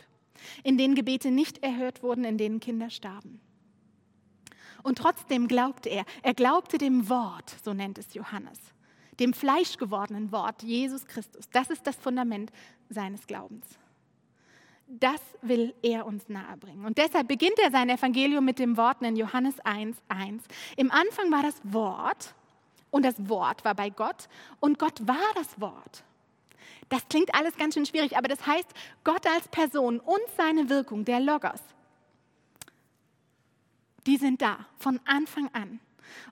in 0.63 0.77
denen 0.77 0.95
Gebete 0.95 1.31
nicht 1.31 1.63
erhört 1.63 2.03
wurden, 2.03 2.23
in 2.23 2.37
denen 2.37 2.59
Kinder 2.59 2.89
starben. 2.89 3.39
Und 4.83 4.97
trotzdem 4.97 5.47
glaubte 5.47 5.89
er, 5.89 6.05
er 6.23 6.33
glaubte 6.33 6.77
dem 6.77 7.09
Wort, 7.09 7.55
so 7.63 7.73
nennt 7.73 7.97
es 7.97 8.13
Johannes, 8.13 8.59
dem 9.19 9.33
fleischgewordenen 9.33 10.31
Wort, 10.31 10.63
Jesus 10.63 11.05
Christus. 11.05 11.49
Das 11.51 11.69
ist 11.69 11.85
das 11.85 11.95
Fundament 11.95 12.51
seines 12.89 13.27
Glaubens. 13.27 13.65
Das 14.87 15.19
will 15.41 15.73
er 15.81 16.05
uns 16.05 16.29
nahebringen. 16.29 16.85
Und 16.85 16.97
deshalb 16.97 17.27
beginnt 17.27 17.59
er 17.61 17.71
sein 17.71 17.89
Evangelium 17.89 18.45
mit 18.45 18.59
den 18.59 18.77
Worten 18.77 19.03
in 19.03 19.17
Johannes 19.17 19.59
1, 19.65 19.97
1. 20.07 20.43
Im 20.77 20.91
Anfang 20.91 21.29
war 21.31 21.43
das 21.43 21.59
Wort 21.63 22.33
und 22.89 23.03
das 23.03 23.27
Wort 23.27 23.65
war 23.65 23.75
bei 23.75 23.89
Gott 23.89 24.29
und 24.61 24.79
Gott 24.79 25.05
war 25.05 25.33
das 25.35 25.59
Wort. 25.59 26.05
Das 26.89 27.07
klingt 27.09 27.33
alles 27.35 27.55
ganz 27.57 27.73
schön 27.73 27.85
schwierig, 27.85 28.17
aber 28.17 28.27
das 28.27 28.45
heißt, 28.45 28.67
Gott 29.03 29.25
als 29.27 29.47
Person 29.49 29.99
und 29.99 30.21
seine 30.37 30.69
Wirkung, 30.69 31.03
der 31.03 31.19
Logos, 31.19 31.61
die 34.05 34.17
sind 34.17 34.41
da 34.41 34.65
von 34.77 34.99
Anfang 35.05 35.49
an. 35.53 35.81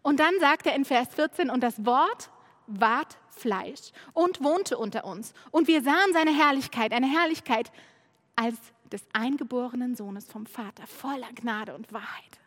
Und 0.01 0.19
dann 0.21 0.39
sagt 0.39 0.65
er 0.65 0.75
in 0.75 0.85
Vers 0.85 1.09
14, 1.13 1.49
und 1.49 1.61
das 1.61 1.85
Wort 1.85 2.29
ward 2.67 3.17
Fleisch 3.29 3.91
und 4.13 4.41
wohnte 4.41 4.77
unter 4.77 5.03
uns. 5.03 5.33
Und 5.51 5.67
wir 5.67 5.81
sahen 5.81 6.13
seine 6.13 6.33
Herrlichkeit, 6.33 6.93
eine 6.93 7.07
Herrlichkeit 7.07 7.69
als 8.37 8.55
des 8.91 9.03
eingeborenen 9.11 9.95
Sohnes 9.95 10.25
vom 10.25 10.45
Vater, 10.45 10.87
voller 10.87 11.31
Gnade 11.33 11.75
und 11.75 11.91
Wahrheit. 11.91 12.39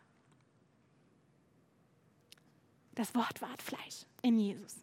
Das 2.95 3.13
Wort 3.13 3.41
ward 3.41 3.61
Fleisch 3.61 4.05
in 4.23 4.39
Jesus 4.39 4.75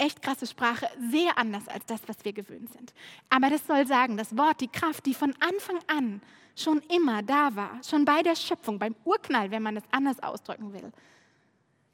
echt 0.00 0.22
krasse 0.22 0.46
Sprache, 0.46 0.88
sehr 1.10 1.36
anders 1.38 1.68
als 1.68 1.84
das, 1.86 2.00
was 2.06 2.24
wir 2.24 2.32
gewöhnt 2.32 2.72
sind. 2.72 2.92
Aber 3.28 3.50
das 3.50 3.66
soll 3.66 3.86
sagen, 3.86 4.16
das 4.16 4.36
Wort, 4.36 4.60
die 4.60 4.68
Kraft, 4.68 5.06
die 5.06 5.14
von 5.14 5.34
Anfang 5.40 5.78
an 5.86 6.22
schon 6.56 6.80
immer 6.94 7.22
da 7.22 7.54
war, 7.54 7.80
schon 7.84 8.04
bei 8.04 8.22
der 8.22 8.34
Schöpfung, 8.34 8.78
beim 8.78 8.96
Urknall, 9.04 9.50
wenn 9.50 9.62
man 9.62 9.76
es 9.76 9.84
anders 9.90 10.20
ausdrücken 10.22 10.72
will, 10.72 10.90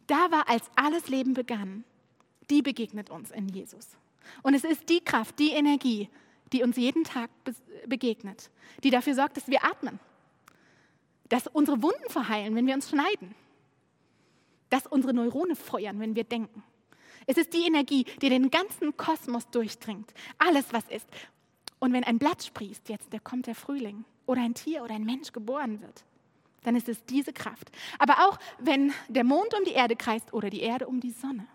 da 0.06 0.30
war, 0.30 0.48
als 0.48 0.70
alles 0.76 1.08
Leben 1.08 1.34
begann, 1.34 1.84
die 2.48 2.62
begegnet 2.62 3.10
uns 3.10 3.32
in 3.32 3.48
Jesus. 3.48 3.96
Und 4.42 4.54
es 4.54 4.64
ist 4.64 4.88
die 4.88 5.00
Kraft, 5.00 5.38
die 5.38 5.50
Energie, 5.50 6.08
die 6.52 6.62
uns 6.62 6.76
jeden 6.76 7.02
Tag 7.02 7.28
begegnet, 7.86 8.50
die 8.84 8.90
dafür 8.90 9.14
sorgt, 9.14 9.36
dass 9.36 9.48
wir 9.48 9.64
atmen, 9.64 9.98
dass 11.28 11.48
unsere 11.48 11.82
Wunden 11.82 12.08
verheilen, 12.08 12.54
wenn 12.54 12.68
wir 12.68 12.74
uns 12.74 12.88
schneiden, 12.88 13.34
dass 14.70 14.86
unsere 14.86 15.12
Neurone 15.12 15.56
feuern, 15.56 15.98
wenn 15.98 16.14
wir 16.14 16.24
denken 16.24 16.62
es 17.26 17.36
ist 17.36 17.52
die 17.52 17.66
Energie, 17.66 18.04
die 18.22 18.28
den 18.28 18.50
ganzen 18.50 18.96
Kosmos 18.96 19.48
durchdringt. 19.50 20.12
Alles, 20.38 20.72
was 20.72 20.84
ist. 20.88 21.06
Und 21.78 21.92
wenn 21.92 22.04
ein 22.04 22.18
Blatt 22.18 22.44
sprießt, 22.44 22.88
jetzt 22.88 23.12
da 23.12 23.18
kommt 23.18 23.46
der 23.46 23.54
Frühling 23.54 24.04
oder 24.26 24.40
ein 24.40 24.54
Tier 24.54 24.82
oder 24.82 24.94
ein 24.94 25.04
Mensch 25.04 25.32
geboren 25.32 25.80
wird, 25.82 26.04
dann 26.62 26.76
ist 26.76 26.88
es 26.88 27.04
diese 27.04 27.32
Kraft. 27.32 27.70
Aber 27.98 28.28
auch 28.28 28.38
wenn 28.58 28.92
der 29.08 29.24
Mond 29.24 29.54
um 29.54 29.64
die 29.64 29.72
Erde 29.72 29.96
kreist 29.96 30.32
oder 30.32 30.50
die 30.50 30.60
Erde 30.60 30.86
um 30.86 31.00
die 31.00 31.10
Sonne. 31.10 31.46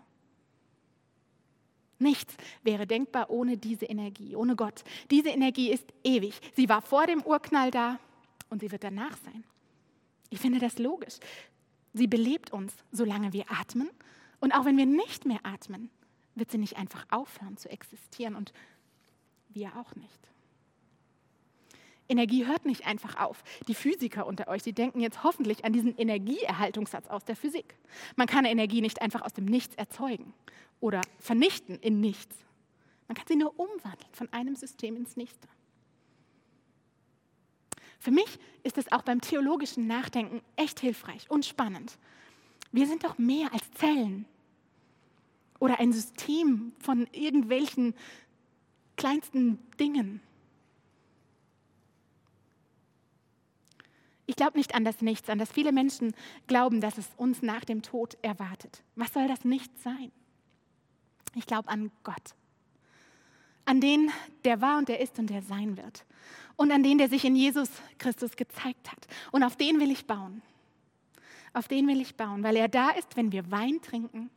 Nichts 1.98 2.34
wäre 2.62 2.86
denkbar 2.86 3.30
ohne 3.30 3.56
diese 3.56 3.86
Energie, 3.86 4.34
ohne 4.34 4.56
Gott. 4.56 4.82
Diese 5.10 5.28
Energie 5.28 5.70
ist 5.70 5.86
ewig. 6.02 6.34
Sie 6.54 6.68
war 6.68 6.82
vor 6.82 7.06
dem 7.06 7.22
Urknall 7.22 7.70
da 7.70 7.98
und 8.50 8.60
sie 8.60 8.72
wird 8.72 8.84
danach 8.84 9.16
sein. 9.24 9.44
Ich 10.30 10.40
finde 10.40 10.58
das 10.58 10.78
logisch. 10.78 11.18
Sie 11.94 12.06
belebt 12.06 12.52
uns, 12.52 12.72
solange 12.90 13.32
wir 13.32 13.44
atmen 13.50 13.90
und 14.42 14.50
auch 14.52 14.64
wenn 14.64 14.76
wir 14.76 14.86
nicht 14.86 15.24
mehr 15.24 15.38
atmen, 15.44 15.88
wird 16.34 16.50
sie 16.50 16.58
nicht 16.58 16.76
einfach 16.76 17.06
aufhören 17.10 17.56
zu 17.56 17.70
existieren 17.70 18.34
und 18.34 18.52
wir 19.50 19.76
auch 19.76 19.94
nicht. 19.94 20.18
Energie 22.08 22.44
hört 22.44 22.66
nicht 22.66 22.84
einfach 22.84 23.20
auf. 23.20 23.44
Die 23.68 23.74
Physiker 23.74 24.26
unter 24.26 24.48
euch, 24.48 24.64
die 24.64 24.72
denken 24.72 25.00
jetzt 25.00 25.22
hoffentlich 25.22 25.64
an 25.64 25.72
diesen 25.72 25.96
Energieerhaltungssatz 25.96 27.06
aus 27.06 27.24
der 27.24 27.36
Physik. 27.36 27.76
Man 28.16 28.26
kann 28.26 28.44
Energie 28.44 28.80
nicht 28.80 29.00
einfach 29.00 29.22
aus 29.22 29.32
dem 29.32 29.44
Nichts 29.44 29.76
erzeugen 29.76 30.34
oder 30.80 31.02
vernichten 31.20 31.78
in 31.78 32.00
nichts. 32.00 32.36
Man 33.06 33.14
kann 33.14 33.28
sie 33.28 33.36
nur 33.36 33.56
umwandeln 33.56 34.12
von 34.12 34.28
einem 34.32 34.56
System 34.56 34.96
ins 34.96 35.16
nächste. 35.16 35.46
Für 38.00 38.10
mich 38.10 38.40
ist 38.64 38.76
es 38.76 38.90
auch 38.90 39.02
beim 39.02 39.20
theologischen 39.20 39.86
Nachdenken 39.86 40.42
echt 40.56 40.80
hilfreich 40.80 41.30
und 41.30 41.46
spannend. 41.46 41.96
Wir 42.72 42.88
sind 42.88 43.04
doch 43.04 43.18
mehr 43.18 43.52
als 43.52 43.70
Zellen 43.70 44.26
oder 45.62 45.78
ein 45.78 45.92
System 45.92 46.72
von 46.80 47.06
irgendwelchen 47.12 47.94
kleinsten 48.96 49.60
Dingen. 49.78 50.20
Ich 54.26 54.34
glaube 54.34 54.58
nicht 54.58 54.74
an 54.74 54.84
das 54.84 55.00
Nichts, 55.02 55.30
an 55.30 55.38
das 55.38 55.52
viele 55.52 55.70
Menschen 55.70 56.16
glauben, 56.48 56.80
dass 56.80 56.98
es 56.98 57.08
uns 57.16 57.42
nach 57.42 57.64
dem 57.64 57.82
Tod 57.82 58.18
erwartet. 58.22 58.82
Was 58.96 59.12
soll 59.12 59.28
das 59.28 59.44
Nichts 59.44 59.84
sein? 59.84 60.10
Ich 61.36 61.46
glaube 61.46 61.68
an 61.68 61.92
Gott, 62.02 62.34
an 63.64 63.80
den, 63.80 64.10
der 64.42 64.60
war 64.60 64.78
und 64.78 64.88
der 64.88 64.98
ist 64.98 65.16
und 65.20 65.30
der 65.30 65.42
sein 65.42 65.76
wird 65.76 66.04
und 66.56 66.72
an 66.72 66.82
den, 66.82 66.98
der 66.98 67.08
sich 67.08 67.24
in 67.24 67.36
Jesus 67.36 67.70
Christus 67.98 68.34
gezeigt 68.34 68.90
hat. 68.90 69.06
Und 69.30 69.44
auf 69.44 69.54
den 69.54 69.78
will 69.78 69.92
ich 69.92 70.06
bauen. 70.06 70.42
Auf 71.52 71.68
den 71.68 71.86
will 71.86 72.00
ich 72.00 72.16
bauen, 72.16 72.42
weil 72.42 72.56
er 72.56 72.66
da 72.66 72.90
ist, 72.90 73.16
wenn 73.16 73.30
wir 73.30 73.48
Wein 73.52 73.80
trinken 73.80 74.28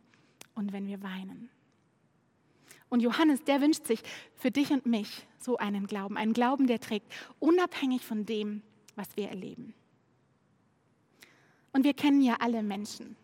und 0.55 0.73
wenn 0.73 0.87
wir 0.87 1.03
weinen. 1.03 1.49
Und 2.89 3.01
Johannes, 3.01 3.43
der 3.43 3.61
wünscht 3.61 3.85
sich 3.85 4.01
für 4.35 4.51
dich 4.51 4.71
und 4.71 4.85
mich 4.85 5.27
so 5.39 5.57
einen 5.57 5.87
Glauben, 5.87 6.17
einen 6.17 6.33
Glauben, 6.33 6.67
der 6.67 6.79
trägt, 6.79 7.11
unabhängig 7.39 8.03
von 8.03 8.25
dem, 8.25 8.61
was 8.95 9.15
wir 9.15 9.29
erleben. 9.29 9.73
Und 11.73 11.83
wir 11.83 11.93
kennen 11.93 12.21
ja 12.21 12.37
alle 12.39 12.63
Menschen, 12.63 13.17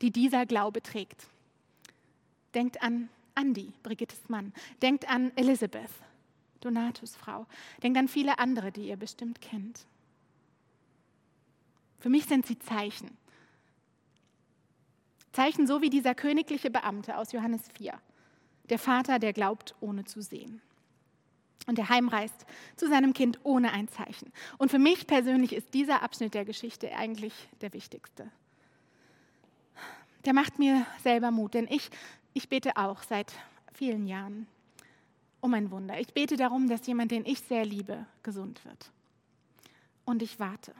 die 0.00 0.10
dieser 0.10 0.46
Glaube 0.46 0.82
trägt. 0.82 1.28
Denkt 2.54 2.82
an 2.82 3.10
Andi, 3.34 3.72
Brigittes 3.82 4.28
Mann. 4.28 4.52
Denkt 4.82 5.08
an 5.08 5.30
Elisabeth, 5.36 5.90
Donatus 6.60 7.14
Frau. 7.14 7.46
Denkt 7.82 7.98
an 7.98 8.08
viele 8.08 8.38
andere, 8.38 8.72
die 8.72 8.88
ihr 8.88 8.96
bestimmt 8.96 9.40
kennt. 9.40 9.86
Für 12.00 12.08
mich 12.08 12.24
sind 12.24 12.46
sie 12.46 12.58
Zeichen. 12.58 13.16
Zeichen 15.38 15.68
so 15.68 15.80
wie 15.82 15.88
dieser 15.88 16.16
königliche 16.16 16.68
Beamte 16.68 17.16
aus 17.16 17.30
Johannes 17.30 17.62
4. 17.76 17.94
Der 18.70 18.78
Vater, 18.80 19.20
der 19.20 19.32
glaubt, 19.32 19.76
ohne 19.78 20.04
zu 20.04 20.20
sehen. 20.20 20.60
Und 21.68 21.78
der 21.78 21.88
heimreist 21.88 22.44
zu 22.74 22.88
seinem 22.88 23.12
Kind 23.12 23.38
ohne 23.44 23.72
ein 23.72 23.86
Zeichen. 23.86 24.32
Und 24.56 24.72
für 24.72 24.80
mich 24.80 25.06
persönlich 25.06 25.52
ist 25.52 25.74
dieser 25.74 26.02
Abschnitt 26.02 26.34
der 26.34 26.44
Geschichte 26.44 26.92
eigentlich 26.92 27.32
der 27.60 27.72
wichtigste. 27.72 28.32
Der 30.24 30.34
macht 30.34 30.58
mir 30.58 30.84
selber 31.04 31.30
Mut, 31.30 31.54
denn 31.54 31.68
ich 31.70 31.88
ich 32.34 32.48
bete 32.48 32.76
auch 32.76 33.04
seit 33.04 33.32
vielen 33.72 34.08
Jahren 34.08 34.48
um 35.40 35.54
ein 35.54 35.70
Wunder. 35.70 36.00
Ich 36.00 36.12
bete 36.14 36.36
darum, 36.36 36.68
dass 36.68 36.84
jemand, 36.88 37.12
den 37.12 37.24
ich 37.24 37.38
sehr 37.42 37.64
liebe, 37.64 38.06
gesund 38.24 38.64
wird. 38.64 38.90
Und 40.04 40.20
ich 40.20 40.40
warte. 40.40 40.74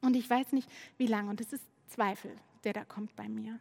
Und 0.00 0.16
ich 0.16 0.30
weiß 0.30 0.52
nicht, 0.52 0.70
wie 0.96 1.06
lange. 1.06 1.28
Und 1.28 1.42
es 1.42 1.52
ist 1.52 1.64
Zweifel, 1.88 2.30
der 2.64 2.72
da 2.72 2.84
kommt 2.84 3.14
bei 3.16 3.28
mir. 3.28 3.60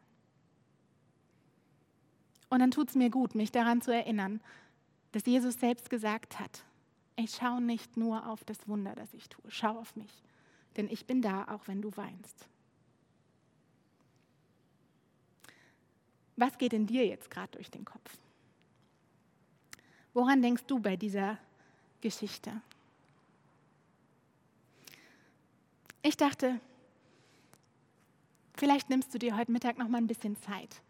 Und 2.50 2.60
dann 2.60 2.72
tut 2.72 2.90
es 2.90 2.96
mir 2.96 3.10
gut, 3.10 3.36
mich 3.36 3.52
daran 3.52 3.82
zu 3.82 3.94
erinnern, 3.94 4.42
dass 5.12 5.26
Jesus 5.26 5.56
selbst 5.56 5.90
gesagt 5.90 6.40
hat, 6.40 6.64
ich 7.16 7.32
schaue 7.36 7.62
nicht 7.62 7.98
nur 7.98 8.28
auf 8.28 8.44
das 8.44 8.68
Wunder, 8.68 8.94
das 8.96 9.14
ich 9.14 9.28
tue, 9.28 9.44
schau 9.50 9.78
auf 9.80 9.96
mich, 9.96 10.24
denn 10.76 10.88
ich 10.90 11.06
bin 11.06 11.22
da, 11.22 11.48
auch 11.48 11.68
wenn 11.68 11.82
du 11.82 11.96
weinst. 11.98 12.48
Was 16.36 16.58
geht 16.58 16.74
in 16.74 16.86
dir 16.86 17.06
jetzt 17.06 17.32
gerade 17.32 17.52
durch 17.54 17.72
den 17.72 17.84
Kopf? 17.84 18.18
Woran 20.14 20.42
denkst 20.42 20.66
du 20.68 20.80
bei 20.80 20.96
dieser 20.96 21.38
Geschichte? 22.02 22.62
Ich 26.04 26.16
dachte, 26.16 26.62
vielleicht 28.58 28.89
nimmst 28.89 29.13
du 29.13 29.20
dir 29.20 29.38
heute 29.38 29.52
Mittag 29.52 29.78
noch 29.78 29.88
mal 29.88 30.00
ein 30.00 30.08
bisschen 30.08 30.36
Zeit, 30.41 30.82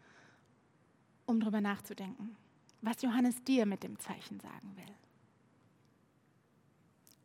um 1.26 1.40
darüber 1.40 1.60
nachzudenken, 1.60 2.36
was 2.82 3.02
Johannes 3.02 3.42
dir 3.44 3.66
mit 3.66 3.82
dem 3.82 3.98
Zeichen 3.98 4.40
sagen 4.40 4.76
will. 4.76 4.94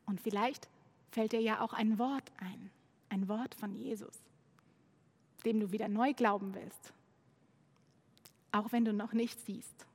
Und 0.05 0.21
vielleicht 0.21 0.69
fällt 1.11 1.31
dir 1.31 1.41
ja 1.41 1.61
auch 1.61 1.73
ein 1.73 1.97
Wort 1.97 2.31
ein, 2.37 2.69
ein 3.09 3.27
Wort 3.27 3.55
von 3.55 3.73
Jesus, 3.73 4.19
dem 5.45 5.59
du 5.59 5.71
wieder 5.71 5.87
neu 5.87 6.13
glauben 6.13 6.53
willst 6.53 6.93
auch 8.53 8.71
wenn 8.71 8.85
du 8.85 8.93
noch 8.93 9.11
nicht 9.13 9.39
siehst, 9.45 9.85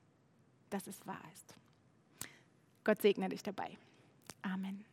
dass 0.69 0.87
es 0.87 1.07
wahr 1.07 1.23
ist. 1.33 1.55
Gott 2.85 3.01
segne 3.01 3.29
dich 3.29 3.43
dabei. 3.43 3.79
Amen. 4.43 4.85